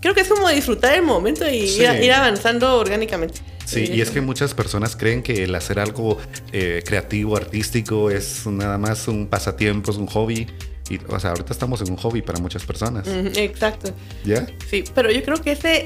creo 0.00 0.14
que 0.14 0.20
es 0.22 0.28
como 0.28 0.48
disfrutar 0.48 0.94
el 0.94 1.02
momento 1.02 1.48
y 1.48 1.66
Sí. 1.68 1.82
ir, 1.82 2.02
ir 2.04 2.12
avanzando 2.12 2.76
orgánicamente. 2.76 3.40
Sí, 3.64 3.84
y 3.92 4.00
es 4.00 4.10
que 4.10 4.20
muchas 4.22 4.54
personas 4.54 4.96
creen 4.96 5.22
que 5.22 5.44
el 5.44 5.54
hacer 5.54 5.78
algo 5.78 6.16
eh, 6.52 6.82
creativo, 6.86 7.36
artístico, 7.36 8.10
es 8.10 8.46
nada 8.46 8.78
más 8.78 9.06
un 9.08 9.26
pasatiempo, 9.26 9.90
es 9.90 9.98
un 9.98 10.06
hobby. 10.06 10.46
Y, 10.88 10.98
o 11.06 11.20
sea, 11.20 11.30
ahorita 11.30 11.52
estamos 11.52 11.82
en 11.82 11.90
un 11.90 11.98
hobby 11.98 12.22
para 12.22 12.38
muchas 12.38 12.64
personas. 12.64 13.06
Exacto. 13.36 13.92
¿Ya? 14.24 14.46
Sí, 14.70 14.84
pero 14.94 15.10
yo 15.10 15.22
creo 15.22 15.42
que 15.42 15.52
ese 15.52 15.84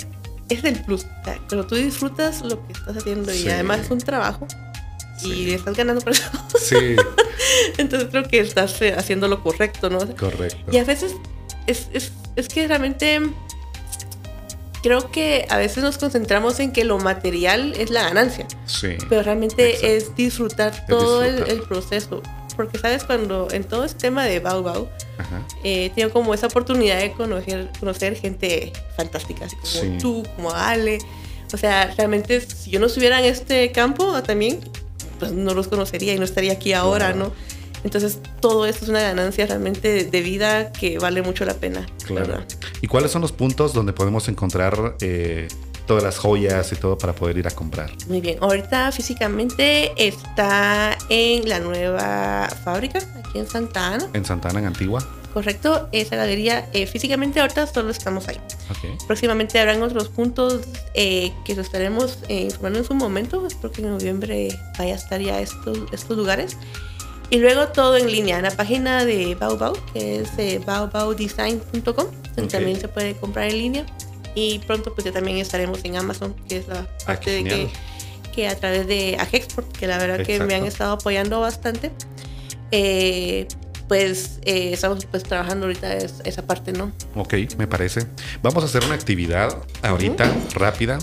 es 0.49 0.63
el 0.63 0.81
plus. 0.85 1.07
Pero 1.49 1.67
tú 1.67 1.75
disfrutas 1.75 2.43
lo 2.43 2.65
que 2.69 2.73
estás 2.75 2.97
haciendo 2.99 3.33
Sí. 3.33 3.47
y 3.47 3.51
además 3.51 3.81
es 3.81 3.91
un 3.91 3.99
trabajo 3.99 4.47
y 5.25 5.27
Sí. 5.33 5.55
estás 5.55 5.77
ganando 5.77 6.01
por 6.03 6.13
eso. 6.13 6.31
Sí, 6.61 6.77
Entonces 7.79 8.09
creo 8.11 8.23
que 8.29 8.39
estás 8.39 8.81
eh, 8.81 8.95
haciendo 8.97 9.27
lo 9.27 9.43
correcto, 9.43 9.91
¿no? 9.91 9.99
correcto. 10.17 10.71
Y 10.71 10.77
a 10.79 10.85
veces 10.85 11.17
es, 11.67 11.89
es, 11.93 12.13
es 12.37 12.49
que 12.49 12.69
realmente 12.69 13.21
creo 14.83 15.11
que 15.11 15.47
a 15.49 15.57
veces 15.59 15.83
nos 15.83 15.99
concentramos 15.99 16.59
en 16.61 16.73
que 16.73 16.85
lo 16.85 16.99
material 16.99 17.75
es 17.77 17.91
la 17.91 18.03
ganancia, 18.03 18.47
Sí. 18.67 18.97
pero 19.09 19.23
realmente 19.23 19.71
Exacto. 19.71 19.87
es 19.89 20.17
disfrutar 20.17 20.87
todo 20.87 21.23
el- 21.23 21.37
disfrutar. 21.37 21.55
El, 21.57 21.63
proceso. 21.63 22.23
Porque, 22.57 22.79
¿sabes? 22.79 23.05
Cuando 23.05 23.49
en 23.51 23.65
todo 23.65 23.85
este 23.85 23.99
tema 24.01 24.25
de 24.27 24.39
Bau 24.41 24.63
Bau, 24.63 24.89
eh, 25.65 25.91
tengo 25.95 26.11
como 26.13 26.35
esa 26.35 26.49
oportunidad 26.49 26.99
de 27.01 27.13
conocer, 27.13 27.71
conocer 27.81 28.15
gente 28.17 28.73
fantástica, 28.97 29.47
así 29.47 29.57
como 29.57 29.69
Sí. 29.69 29.99
tú, 30.01 30.23
como 30.37 30.51
Ale. 30.53 30.99
O 31.55 31.57
sea, 31.57 31.93
realmente 31.97 32.41
si 32.43 32.71
yo 32.71 32.79
no 32.81 32.87
estuviera 32.87 33.19
en 33.21 33.25
este 33.27 33.73
campo 33.73 34.13
ah, 34.15 34.23
también, 34.23 34.61
pues 35.19 35.33
no 35.33 35.55
los 35.55 35.69
conocería 35.69 36.13
y 36.15 36.19
no 36.19 36.25
estaría 36.25 36.53
aquí 36.53 36.73
ahora, 36.75 37.13
Claro. 37.13 37.29
¿no? 37.31 37.53
Entonces 37.85 38.19
todo 38.41 38.67
esto 38.67 38.85
es 38.85 38.91
una 38.91 39.01
ganancia 39.01 39.47
realmente 39.47 39.89
de, 39.89 40.05
de 40.05 40.21
vida 40.21 40.73
que 40.73 40.99
vale 40.99 41.23
mucho 41.23 41.45
la 41.45 41.55
pena. 41.55 41.87
Claro. 42.05 42.27
¿verdad? 42.27 42.45
¿Y 42.83 42.89
cuáles 42.89 43.11
son 43.13 43.23
los 43.23 43.33
puntos 43.33 43.73
donde 43.73 43.93
podemos 43.95 44.29
encontrar 44.29 44.97
eh, 45.01 45.49
todas 45.87 46.03
las 46.03 46.19
joyas 46.19 46.71
y 46.73 46.77
todo 46.77 46.99
para 46.99 47.15
poder 47.15 47.39
ir 47.39 47.47
a 47.47 47.51
comprar? 47.53 47.91
Muy 48.09 48.21
bien, 48.21 48.37
ahorita 48.41 48.91
físicamente 48.93 49.93
está 49.97 50.99
en 51.09 51.49
la 51.49 51.61
nueva 51.61 52.49
fábrica, 52.65 52.99
aquí 53.25 53.39
en 53.39 53.47
Santa 53.49 53.95
Ana, 53.95 54.09
En 54.13 54.25
Santana, 54.25 54.59
en 54.59 54.67
Antigua. 54.67 55.07
correcto. 55.33 55.89
Esa 55.93 56.17
galería 56.17 56.69
eh, 56.73 56.87
físicamente 56.87 57.41
ahorita 57.41 57.67
solo 57.67 57.91
estamos 57.91 58.27
ahí. 58.29 58.37
Ok. 58.71 59.07
Próximamente 59.07 59.59
habrán 59.61 59.81
otros 59.83 60.09
puntos 60.09 60.61
eh, 60.95 61.33
que 61.45 61.55
los 61.55 61.67
estaremos 61.67 62.19
eh, 62.29 62.43
informando 62.43 62.81
en 62.81 62.85
su 62.85 62.95
momento. 62.95 63.47
Espero 63.47 63.73
que 63.73 63.81
en 63.83 63.91
noviembre 63.91 64.59
vaya 64.79 64.95
a 64.95 64.97
estar 64.97 65.21
ya 65.21 65.41
estos, 65.41 65.79
estos 65.93 66.17
lugares. 66.17 66.57
Y 67.33 67.39
luego 67.39 67.69
todo 67.69 67.97
en 67.97 68.13
línea, 68.13 68.37
en 68.37 68.43
la 68.43 68.51
página 68.51 69.07
de 69.07 69.35
Baobao, 69.35 69.73
que 69.95 70.21
es 70.21 70.29
eh, 70.37 70.61
baobaudesign.com, 70.67 71.83
donde 71.95 72.43
Ok. 72.43 72.49
también 72.51 72.79
se 72.79 72.89
puede 72.89 73.15
comprar 73.17 73.49
en 73.49 73.57
línea. 73.59 73.87
Y 74.35 74.59
pronto 74.61 74.95
pues 74.95 75.07
ya 75.07 75.13
también 75.13 75.39
estaremos 75.39 75.81
en 75.85 75.97
Amazon, 75.97 76.35
que 76.47 76.59
es 76.59 76.69
la 76.69 76.87
parte 77.07 77.31
de 77.31 77.45
que, 77.45 77.69
Ah, 77.75 78.31
que 78.35 78.49
a 78.49 78.57
través 78.57 78.87
de 78.87 79.17
Agexport, 79.19 79.73
que 79.77 79.87
la 79.87 79.97
verdad 79.99 80.25
que 80.27 80.41
me 80.41 80.55
han 80.55 80.67
estado 80.67 80.93
apoyando 80.93 81.41
bastante. 81.41 81.91
eh, 82.71 83.47
pues 83.89 84.39
eh, 84.45 84.71
estamos 84.73 85.05
pues 85.05 85.23
trabajando 85.23 85.67
ahorita 85.67 85.95
es- 85.97 86.21
esa 86.25 86.47
parte, 86.47 86.73
¿no? 86.73 86.93
Ok, 87.15 87.35
me 87.59 87.67
parece. 87.67 88.07
Vamos 88.43 88.63
a 88.63 88.67
hacer 88.67 88.85
una 88.85 88.95
actividad 88.95 89.55
ahorita, 89.83 90.31
rápida. 90.55 90.99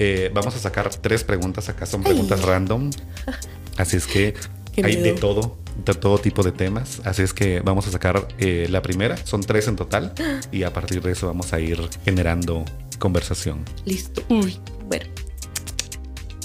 Eh, 0.00 0.30
vamos 0.34 0.56
a 0.56 0.58
sacar 0.58 0.88
tres 0.96 1.22
preguntas 1.22 1.68
acá, 1.68 1.86
son 1.86 2.02
preguntas 2.02 2.42
random. 2.42 2.90
Así 3.76 3.96
es 3.96 4.06
que 4.08 4.34
hay 4.82 4.96
de 4.96 5.12
todo, 5.12 5.56
de 5.84 5.94
todo 5.94 6.18
tipo 6.18 6.42
de 6.42 6.52
temas. 6.52 7.00
Así 7.04 7.22
es 7.22 7.32
que 7.32 7.60
vamos 7.60 7.86
a 7.86 7.90
sacar 7.90 8.28
eh, 8.38 8.66
la 8.70 8.82
primera, 8.82 9.16
son 9.16 9.42
tres 9.42 9.68
en 9.68 9.76
total. 9.76 10.12
Y 10.52 10.62
a 10.62 10.72
partir 10.72 11.02
de 11.02 11.12
eso 11.12 11.26
vamos 11.26 11.52
a 11.52 11.60
ir 11.60 11.80
generando 12.04 12.64
conversación. 12.98 13.64
Listo. 13.84 14.22
Uy, 14.28 14.58
bueno. 14.86 15.06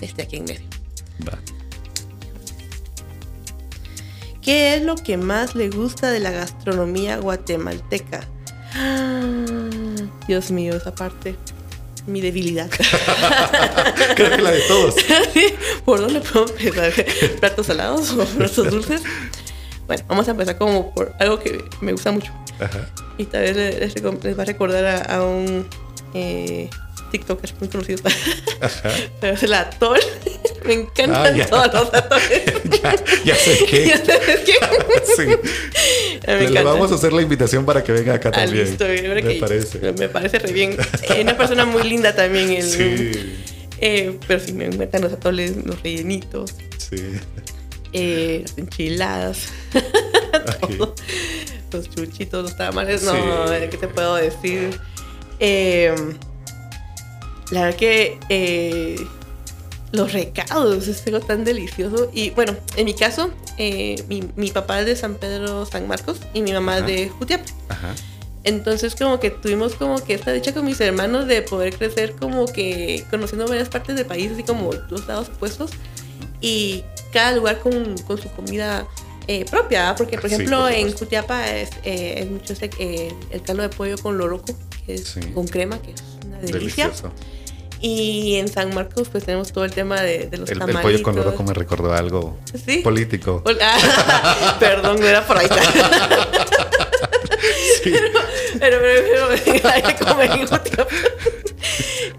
Este 0.02 0.24
aquí 0.24 0.38
en 0.38 0.46
medio. 0.46 0.68
Va. 1.28 1.38
¿Qué 4.42 4.76
es 4.76 4.84
lo 4.84 4.96
que 4.96 5.18
más 5.18 5.54
le 5.54 5.70
gusta 5.70 6.10
de 6.10 6.20
la 6.20 6.32
gastronomía 6.32 7.18
guatemalteca? 7.18 8.28
Dios 10.28 10.52
mío, 10.52 10.76
esa 10.76 10.96
parte. 10.96 11.36
Mi 12.10 12.22
debilidad. 12.22 12.70
Creo 14.16 14.30
que 14.36 14.42
la 14.42 14.52
de 14.52 14.62
todos. 14.62 14.96
¿Por 15.86 16.00
dónde 16.02 16.22
puedo 16.22 16.48
empezar? 16.50 16.92
¿Platos 17.40 17.68
salados 17.68 18.12
o 18.12 18.26
platos 18.26 18.70
dulces? 18.72 19.02
Bueno, 19.88 20.04
vamos 20.08 20.28
a 20.28 20.32
empezar 20.32 20.58
como 20.58 20.94
por 20.94 21.14
algo 21.20 21.40
que 21.40 21.64
me 21.82 21.92
gusta 21.92 22.12
mucho. 22.12 22.32
Ajá. 22.60 22.90
Y 23.18 23.26
tal 23.26 23.42
vez 23.42 23.56
les, 23.56 23.80
les 23.80 23.96
recom- 23.96 24.22
les 24.24 24.38
va 24.38 24.44
a 24.44 24.46
recordar 24.46 24.86
a, 24.86 25.02
a 25.18 25.24
un 25.26 25.68
eh, 26.14 26.70
TikToker 27.10 27.54
muy 27.60 27.70
conocido. 27.70 28.02
Ajá. 28.62 28.90
Pero 29.22 29.34
es 29.34 29.44
el 29.44 29.54
atol. 29.54 30.00
Me 30.66 30.74
encantan 30.74 31.40
Ah, 31.42 31.46
todos 31.48 31.74
los 31.74 31.94
atoles. 31.94 32.44
ya, 32.84 32.96
ya 33.26 33.36
sé 33.36 33.66
qué. 33.70 33.86
¿Ya 33.88 33.98
sabes 34.06 34.40
qué? 34.46 34.54
Sí. 35.16 35.24
Me 36.28 36.50
Le, 36.50 36.64
vamos 36.64 36.92
a 36.92 36.96
hacer 36.96 37.14
la 37.14 37.22
invitación 37.22 37.66
para 37.66 37.84
que 37.84 37.92
venga 37.92 38.14
acá 38.16 38.30
Ah, 38.30 38.44
también. 38.44 38.66
listo, 38.68 38.86
me 38.86 39.22
que 39.24 39.36
parece. 39.40 39.92
Me 39.94 40.10
parece 40.10 40.40
re 40.40 40.52
bien. 40.52 40.78
Eh, 41.04 41.22
una 41.22 41.36
persona 41.38 41.66
muy 41.66 41.84
linda 41.84 42.14
también. 42.16 42.50
El, 42.52 42.64
Sí, 42.64 43.12
eh, 43.82 44.20
pero 44.28 44.40
sí, 44.40 44.52
me 44.54 44.66
encantan 44.66 45.02
los 45.02 45.14
atoles, 45.14 45.56
los 45.66 45.82
rellenitos, 45.82 46.54
sí. 46.78 46.98
eh, 47.94 48.40
las 48.44 48.58
enchiladas, 48.58 49.48
todo. 50.60 50.96
los 51.72 51.90
chuchitos, 51.90 52.44
los 52.44 52.58
tamales. 52.58 53.04
No, 53.04 53.14
Sí. 53.14 53.54
¿qué 53.72 53.78
te 53.78 53.88
puedo 53.88 54.16
decir? 54.16 54.78
Eh, 55.40 55.96
la 57.52 57.62
verdad 57.66 57.78
que 57.80 58.20
eh, 58.30 58.96
los 59.92 60.14
recados 60.14 60.88
es 60.88 61.06
algo 61.08 61.20
tan 61.20 61.44
delicioso. 61.44 62.10
Y 62.14 62.30
bueno, 62.32 62.56
en 62.76 62.86
mi 62.86 62.94
caso, 62.94 63.32
eh, 63.58 64.04
mi, 64.08 64.24
mi 64.36 64.52
papá 64.52 64.80
es 64.82 64.86
de 64.86 64.96
San 64.96 65.16
Pedro 65.16 65.66
San 65.66 65.88
Marcos 65.88 66.18
y 66.34 66.42
mi 66.42 66.52
mamá 66.54 66.78
Ajá. 66.78 66.86
de 66.86 67.10
Jutiapa. 67.10 67.46
Ajá. 67.70 67.96
Entonces 68.46 68.96
como 68.96 69.20
que 69.20 69.32
tuvimos 69.32 69.74
como 69.76 70.02
que 70.04 70.14
esta 70.14 70.32
dicha 70.32 70.54
con 70.54 70.64
mis 70.66 70.80
hermanos 70.80 71.28
de 71.28 71.42
poder 71.42 71.76
crecer 71.78 72.14
como 72.16 72.46
que 72.46 73.04
conociendo 73.10 73.46
varias 73.48 73.68
partes 73.68 73.96
del 73.98 74.06
país, 74.06 74.32
así 74.32 74.44
como 74.44 74.72
dos 74.74 75.06
lados 75.08 75.28
opuestos 75.30 75.72
y 76.40 76.84
cada 77.12 77.34
lugar 77.36 77.60
con, 77.60 77.98
con 78.08 78.18
su 78.18 78.30
comida 78.32 78.88
eh, 79.28 79.44
propia, 79.44 79.90
¿ah? 79.90 79.96
porque 79.96 80.18
por 80.18 80.30
Sí, 80.30 80.36
ejemplo 80.36 80.62
por 80.62 80.72
en. 80.72 80.94
Jutiapa 80.94 81.52
es, 81.52 81.70
eh, 81.84 82.16
es 82.20 82.32
mucho 82.32 82.54
ese, 82.54 82.70
eh, 82.80 83.14
el 83.32 83.42
caldo 83.42 83.62
de 83.64 83.70
pollo 83.70 83.98
con 83.98 84.18
loroco, 84.18 84.56
que 84.86 84.94
es 84.96 85.04
Sí. 85.04 85.20
con 85.34 85.46
crema, 85.46 85.80
que 85.82 85.92
es 85.92 86.02
delicia. 86.48 86.86
Delicioso. 86.86 87.12
Y 87.82 88.36
en 88.36 88.50
San 88.50 88.74
Marcos 88.76 89.08
pues 89.10 89.24
tenemos 89.24 89.54
todo 89.54 89.64
el 89.64 89.72
tema 89.72 90.02
de, 90.02 90.28
de 90.28 90.38
los 90.38 90.50
El, 90.50 90.56
el 90.56 90.60
tamalitos. 90.60 90.84
pollo 90.84 91.02
con 91.04 91.18
oro 91.18 91.44
me 91.44 91.54
recordó 91.54 91.94
algo 91.94 92.38
Sí. 92.66 92.80
político. 92.80 93.42
Hola. 93.46 94.58
Perdón, 94.60 95.00
no 95.00 95.08
era 95.08 95.26
por 95.26 95.38
ahí. 95.38 95.48
Sí. 97.84 97.94
Pero 98.60 98.78
en 98.86 100.48
Jutiapa. 100.48 100.88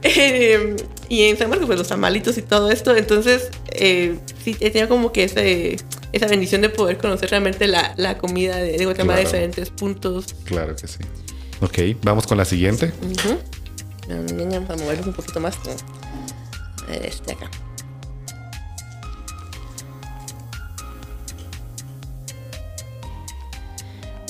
Eh, 0.02 0.76
y 1.09 1.24
en 1.24 1.37
San 1.37 1.50
Marcos, 1.50 1.66
pues 1.66 1.78
los 1.78 1.88
tamalitos 1.88 2.38
y 2.38 2.42
todo 2.42 2.70
esto. 2.70 2.96
Entonces, 2.96 3.50
eh, 3.72 4.16
sí, 4.42 4.56
he 4.61 4.70
tenido 4.70 4.88
como 4.88 5.12
que 5.12 5.24
ese, 5.24 5.76
esa 6.12 6.26
bendición 6.26 6.62
de 6.62 6.70
poder 6.70 6.96
conocer 6.98 7.30
realmente 7.30 7.66
la, 7.66 7.92
la 7.96 8.16
comida 8.16 8.56
de, 8.56 8.78
de 8.78 8.85
Guatemala 8.85 9.18
de 9.18 9.24
Claro. 9.24 9.37
diferentes 9.38 9.70
puntos. 9.70 10.35
Claro 10.44 10.74
que 10.76 10.88
sí. 10.88 10.98
Ok, 11.61 11.98
vamos 12.02 12.26
con 12.26 12.38
la 12.38 12.44
siguiente. 12.46 12.92
Ujú. 13.02 13.28
Vamos 13.28 13.40
a 14.12 14.77
moverlos 14.77 15.07
un 15.07 15.12
poquito 15.14 15.40
más. 15.40 15.57
Este 16.88 17.33
acá. 17.33 17.51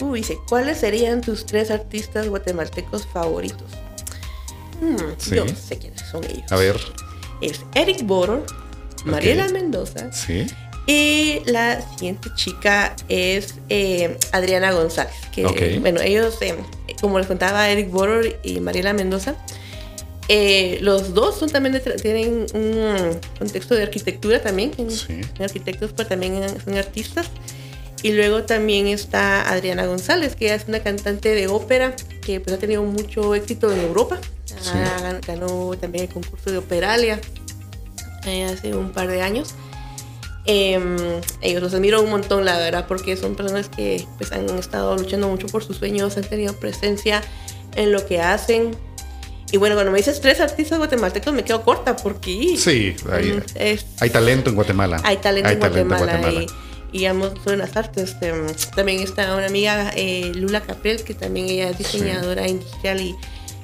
Uy, 0.00 0.20
dice, 0.20 0.38
¿cuáles 0.48 0.78
serían 0.78 1.20
tus 1.20 1.44
tres 1.44 1.70
artistas 1.70 2.28
guatemaltecos 2.28 3.06
favoritos? 3.06 3.68
Hmm, 4.80 4.96
Sí. 5.18 5.34
Yo 5.36 5.46
sé 5.48 5.78
quiénes 5.78 6.00
son 6.10 6.24
ellos. 6.24 6.50
A 6.50 6.56
ver. 6.56 6.80
Es 7.42 7.60
Eric 7.74 8.02
Boro, 8.06 8.44
Mariela 9.04 9.48
Mendoza 9.48 10.10
Sí. 10.12 10.46
y 10.86 11.40
la 11.44 11.82
siguiente 11.92 12.30
chica 12.34 12.96
es 13.08 13.56
eh, 13.68 14.18
Adriana 14.32 14.72
González. 14.72 15.12
Que, 15.32 15.78
bueno, 15.80 16.00
ellos, 16.00 16.38
eh, 16.40 16.56
como 17.00 17.18
les 17.18 17.26
contaba 17.26 17.68
Eric 17.68 17.90
Boror 17.90 18.24
y 18.42 18.60
Mariela 18.60 18.94
Mendoza, 18.94 19.34
eh, 20.32 20.78
los 20.80 21.12
dos 21.12 21.36
son 21.36 21.50
también 21.50 21.72
de 21.72 21.80
tienen 21.80 22.46
un 22.54 23.18
contexto 23.36 23.74
de 23.74 23.82
arquitectura 23.82 24.40
también. 24.40 24.70
Sí. 24.88 25.22
arquitectos, 25.40 25.92
pero 25.96 26.08
también 26.08 26.40
son 26.64 26.76
artistas. 26.76 27.28
Y 28.04 28.12
luego 28.12 28.44
también 28.44 28.86
está 28.86 29.50
Adriana 29.50 29.86
González, 29.86 30.36
que 30.36 30.54
es 30.54 30.66
una 30.68 30.78
cantante 30.84 31.34
de 31.34 31.48
ópera 31.48 31.96
que 32.24 32.38
pues, 32.38 32.54
ha 32.54 32.60
tenido 32.60 32.84
mucho 32.84 33.34
éxito 33.34 33.72
en 33.72 33.80
Europa. 33.80 34.20
Ah, 34.66 35.18
ganó 35.26 35.72
también 35.80 36.04
el 36.04 36.14
concurso 36.14 36.52
de 36.52 36.58
Operalia 36.58 37.20
eh, 38.24 38.44
hace 38.44 38.72
un 38.72 38.92
par 38.92 39.08
de 39.08 39.22
años. 39.22 39.56
Em, 40.46 40.96
ellos 41.40 41.60
los 41.60 41.74
admiro 41.74 42.00
un 42.02 42.10
montón, 42.10 42.44
la 42.44 42.56
verdad, 42.56 42.86
porque 42.86 43.16
son 43.16 43.34
personas 43.34 43.68
que 43.68 44.06
pues, 44.16 44.30
han 44.30 44.48
estado 44.60 44.96
luchando 44.96 45.28
mucho 45.28 45.48
por 45.48 45.64
sus 45.64 45.78
sueños, 45.78 46.16
han 46.16 46.24
tenido 46.24 46.54
presencia 46.54 47.20
en 47.74 47.90
lo 47.90 48.06
que 48.06 48.20
hacen. 48.20 48.76
Y 49.52 49.56
bueno, 49.56 49.74
cuando 49.74 49.90
me 49.90 49.98
dices 49.98 50.20
tres 50.20 50.40
artistas 50.40 50.78
guatemaltecos 50.78 51.32
me 51.32 51.44
quedo 51.44 51.62
corta 51.62 51.96
porque... 51.96 52.56
Sí, 52.56 52.94
hay, 53.10 53.32
mm, 53.32 53.78
hay 54.00 54.10
talento 54.10 54.50
en 54.50 54.56
Guatemala. 54.56 55.00
Hay 55.04 55.16
talento, 55.16 55.50
en, 55.50 55.58
Guatemala, 55.58 56.46
Y, 56.92 57.04
ambos 57.06 57.32
son 57.44 57.58
las 57.58 57.76
artes. 57.76 58.10
Este, 58.10 58.32
también 58.76 59.00
está 59.00 59.34
una 59.34 59.46
amiga, 59.46 59.92
eh, 59.96 60.32
Lula 60.34 60.60
Capel, 60.60 61.02
que 61.02 61.14
también 61.14 61.46
ella 61.46 61.70
es 61.70 61.78
diseñadora 61.78 62.46
industrial 62.46 63.00
y 63.00 63.16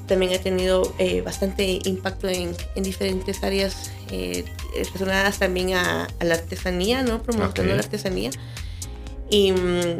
también 0.06 0.32
ha 0.34 0.38
tenido 0.38 0.94
eh, 0.98 1.20
bastante 1.20 1.80
impacto 1.84 2.28
en, 2.28 2.54
en 2.74 2.82
diferentes 2.82 3.42
áreas 3.42 3.90
eh, 4.10 4.44
relacionadas 4.74 5.38
también 5.38 5.74
a, 5.74 6.08
la 6.20 6.34
artesanía, 6.34 7.02
¿no? 7.02 7.22
Promocionando 7.22 7.74
la 7.74 7.82
artesanía. 7.82 8.30
Y, 9.28 9.52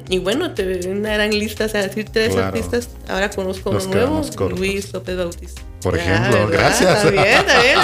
y, 0.08 0.18
bueno, 0.20 0.54
te 0.54 0.88
una 0.88 1.14
gran 1.14 1.30
lista, 1.30 1.64
o 1.64 1.68
sea, 1.68 1.82
decir 1.82 2.08
tres 2.12 2.36
artistas. 2.36 2.88
Ahora 3.08 3.28
conozco 3.30 3.70
uno 3.70 3.80
nuevo, 3.80 4.22
Luis 4.56 4.92
López 4.92 5.16
Bautista. 5.16 5.62
Por 5.82 5.98
ejemplo, 5.98 6.48
gracias. 6.48 7.02
También, 7.02 7.46
también. 7.46 7.78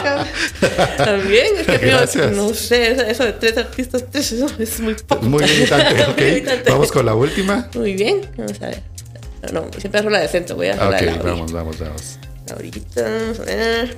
también, 0.96 1.46
es 1.59 1.66
que 1.66 1.87
gracias. 1.87 2.33
no 2.33 2.55
sé, 2.55 3.11
eso 3.11 3.24
de 3.24 3.33
tres 3.33 3.57
artistas, 3.57 4.05
tres, 4.11 4.33
eso 4.33 4.46
es 4.59 4.81
muy 4.81 4.94
poco. 4.94 5.24
Muy 5.24 5.44
limitante, 5.44 6.02
ok. 6.62 6.68
Vamos 6.68 6.92
con 6.92 7.07
la 7.07 7.14
última. 7.14 7.68
Muy 7.74 7.94
bien, 7.94 8.20
vamos 8.37 8.62
a 8.62 8.66
ver. 8.66 8.83
No, 9.52 9.66
siempre 9.76 10.00
hago 10.00 10.11
la 10.11 10.20
de 10.20 10.28
centro, 10.28 10.55
voy 10.55 10.68
a 10.68 10.74
hacer 10.74 10.87
okay, 10.87 11.07
la 11.07 11.22
vamos, 11.22 11.52
vamos, 11.52 11.78
vamos. 11.81 12.18
Ahorita, 12.52 13.02
vamos 13.02 13.40
a 13.40 13.44
ver. 13.44 13.96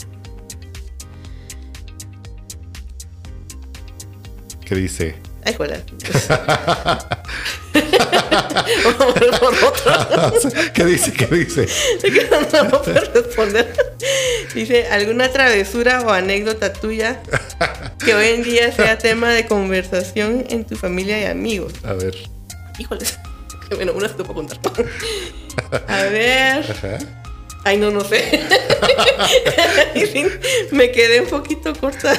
¿Qué 4.65 4.75
dice? 4.75 5.34
Ay, 5.45 5.55
joder. 5.55 5.85
¿Qué 10.75 10.85
dice? 10.85 11.13
¿Qué 11.13 11.27
dice? 11.27 11.69
no, 12.53 12.65
no 12.65 12.83
puedo 12.83 13.01
responder. 13.13 13.75
Dice, 14.55 14.87
¿alguna 14.89 15.31
travesura 15.31 16.03
o 16.03 16.11
anécdota 16.11 16.73
tuya 16.73 17.21
que 18.05 18.15
hoy 18.15 18.29
en 18.29 18.43
día 18.43 18.73
sea 18.73 18.97
tema 18.99 19.33
de 19.33 19.47
conversación 19.47 20.47
en 20.49 20.65
tu 20.65 20.77
familia 20.77 21.21
y 21.21 21.25
amigos? 21.27 21.73
A 21.85 21.93
ver. 21.93 22.15
Híjoles. 22.79 23.19
Bueno, 23.75 23.93
una 23.93 24.09
se 24.09 24.15
te 24.15 24.25
puedo 24.25 24.35
contar. 24.35 24.59
A 25.89 26.03
ver. 26.05 27.01
Ay, 27.65 27.79
no, 27.79 27.91
no 27.91 28.05
sé. 28.05 28.43
Me 30.71 30.91
quedé 30.93 31.21
un 31.21 31.29
poquito 31.29 31.75
corta. 31.75 32.19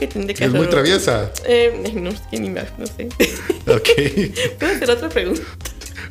Que 0.00 0.06
tendré 0.06 0.32
que 0.32 0.46
Es 0.46 0.50
muy 0.50 0.66
traviesa. 0.66 1.30
Eh, 1.44 1.92
no, 1.94 2.08
es 2.08 2.20
que 2.30 2.40
ni 2.40 2.48
más, 2.48 2.66
no 2.78 2.86
sé. 2.86 3.10
Ok. 3.66 4.58
¿Puedo 4.58 4.72
hacer 4.72 4.90
otra 4.90 5.10
pregunta? 5.10 5.42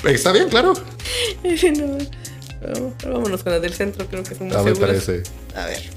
Está 0.05 0.31
bien, 0.31 0.47
claro. 0.47 0.73
no. 1.73 2.93
vámonos 3.03 3.41
con 3.41 3.51
la 3.51 3.59
del 3.59 3.73
centro, 3.73 4.05
creo 4.05 4.21
que 4.21 4.35
son 4.35 4.49
más 4.49 4.57
ah, 4.57 4.63
me 4.63 4.75
parece. 4.75 5.23
A 5.55 5.65
ver. 5.65 5.89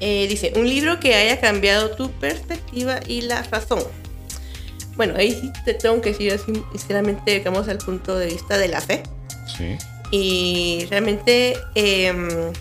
Eh, 0.00 0.26
dice, 0.28 0.52
un 0.56 0.68
libro 0.68 1.00
que 1.00 1.14
haya 1.14 1.40
cambiado 1.40 1.92
tu 1.92 2.10
perspectiva 2.10 3.00
y 3.06 3.22
la 3.22 3.44
razón. 3.44 3.82
Bueno, 4.96 5.14
ahí 5.16 5.32
sí 5.32 5.50
te 5.64 5.72
tengo 5.72 6.02
que 6.02 6.10
decir 6.10 6.34
así, 6.34 6.52
sinceramente, 6.72 7.30
digamos, 7.32 7.66
al 7.68 7.78
punto 7.78 8.18
de 8.18 8.26
vista 8.26 8.58
de 8.58 8.68
la 8.68 8.82
fe. 8.82 9.04
Sí. 9.56 9.78
Y 10.10 10.86
realmente 10.90 11.56
em, 11.74 12.52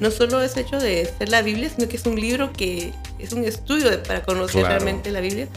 no 0.00 0.10
solo 0.10 0.42
es 0.42 0.56
hecho 0.56 0.78
de 0.78 1.10
ser 1.18 1.28
la 1.28 1.42
Biblia, 1.42 1.70
sino 1.74 1.88
que 1.88 1.96
es 1.96 2.06
un 2.06 2.20
libro 2.20 2.52
que 2.52 2.92
es 3.18 3.32
un 3.32 3.44
estudio 3.44 4.02
para 4.02 4.22
conocer 4.22 4.64
realmente 4.64 5.10
la 5.10 5.20
Biblia. 5.20 5.48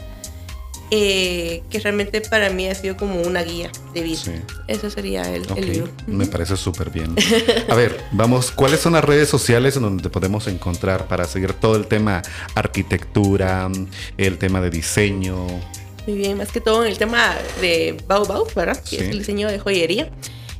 Eh, 0.90 1.62
que 1.68 1.80
realmente 1.80 2.22
para 2.22 2.48
mí 2.48 2.66
ha 2.66 2.74
sido 2.74 2.96
como 2.96 3.20
una 3.20 3.42
guía 3.42 3.70
de 3.92 4.00
vida. 4.00 4.20
Eso 4.68 4.88
sería 4.88 5.22
el, 5.34 5.42
libro. 5.42 5.92
Me 6.06 6.24
parece 6.24 6.56
súper 6.56 6.88
bien. 6.88 7.14
A 7.68 7.74
ver, 7.74 8.02
vamos, 8.10 8.50
¿cuáles 8.50 8.80
son 8.80 8.94
las 8.94 9.04
redes 9.04 9.28
sociales 9.28 9.76
en 9.76 9.82
donde 9.82 10.02
te 10.02 10.08
podemos 10.08 10.46
encontrar 10.46 11.06
para 11.06 11.26
seguir 11.26 11.52
todo 11.52 11.76
el 11.76 11.86
tema 11.86 12.22
arquitectura, 12.54 13.68
el 14.16 14.38
tema 14.38 14.62
de 14.62 14.70
diseño? 14.70 15.46
Muy 16.06 16.16
bien, 16.16 16.38
más 16.38 16.50
que 16.50 16.62
todo 16.62 16.82
en 16.82 16.90
el 16.90 16.96
tema 16.96 17.36
de 17.60 18.02
Bau 18.06 18.24
Bau, 18.24 18.46
¿verdad? 18.56 18.82
Que 18.82 18.96
es 18.96 19.02
el 19.02 19.18
diseño 19.18 19.48
de 19.48 19.58
joyería. 19.58 20.10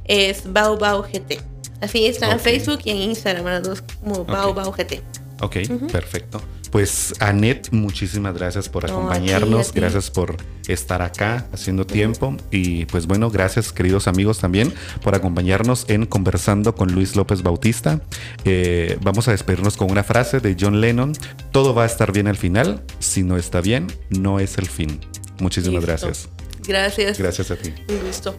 Es 0.04 0.42
Bau 0.52 0.76
Bau 0.76 1.02
GT. 1.02 1.57
Así 1.80 2.06
está 2.06 2.30
en 2.32 2.40
Facebook 2.40 2.80
y 2.84 2.90
en 2.90 2.96
Instagram, 2.98 3.44
las 3.44 3.62
dos 3.62 3.82
como 3.82 4.24
Bau 4.24 4.54
Bau 4.54 4.72
GT. 4.72 5.02
Ok, 5.40 5.56
perfecto. 5.92 6.42
Pues 6.70 7.14
Anet, 7.20 7.70
muchísimas 7.70 8.34
gracias 8.34 8.68
por 8.68 8.84
acompañarnos, 8.84 9.72
gracias 9.72 10.10
por 10.10 10.36
estar 10.66 11.00
acá 11.00 11.46
haciendo 11.52 11.86
tiempo 11.86 12.36
y 12.50 12.84
pues 12.86 13.06
bueno, 13.06 13.30
gracias 13.30 13.72
queridos 13.72 14.06
amigos 14.06 14.38
también 14.38 14.74
por 15.02 15.14
acompañarnos 15.14 15.86
en 15.88 16.04
Conversando 16.04 16.74
con 16.74 16.92
Luis 16.92 17.16
López 17.16 17.42
Bautista. 17.42 18.00
Eh, 18.44 18.98
vamos 19.00 19.28
a 19.28 19.30
despedirnos 19.30 19.78
con 19.78 19.90
una 19.90 20.04
frase 20.04 20.40
de 20.40 20.56
John 20.60 20.80
Lennon, 20.80 21.14
todo 21.52 21.72
va 21.72 21.84
a 21.84 21.86
estar 21.86 22.12
bien 22.12 22.26
al 22.26 22.36
final, 22.36 22.82
si 22.98 23.22
no 23.22 23.38
está 23.38 23.62
bien, 23.62 23.86
no 24.10 24.40
es 24.40 24.58
el 24.58 24.68
fin. 24.68 25.00
Muchísimas 25.40 25.86
gracias. 25.86 26.28
Gracias. 26.66 27.18
Gracias 27.18 27.50
a 27.50 27.56
ti. 27.56 27.72
Un 27.88 28.06
gusto. 28.06 28.34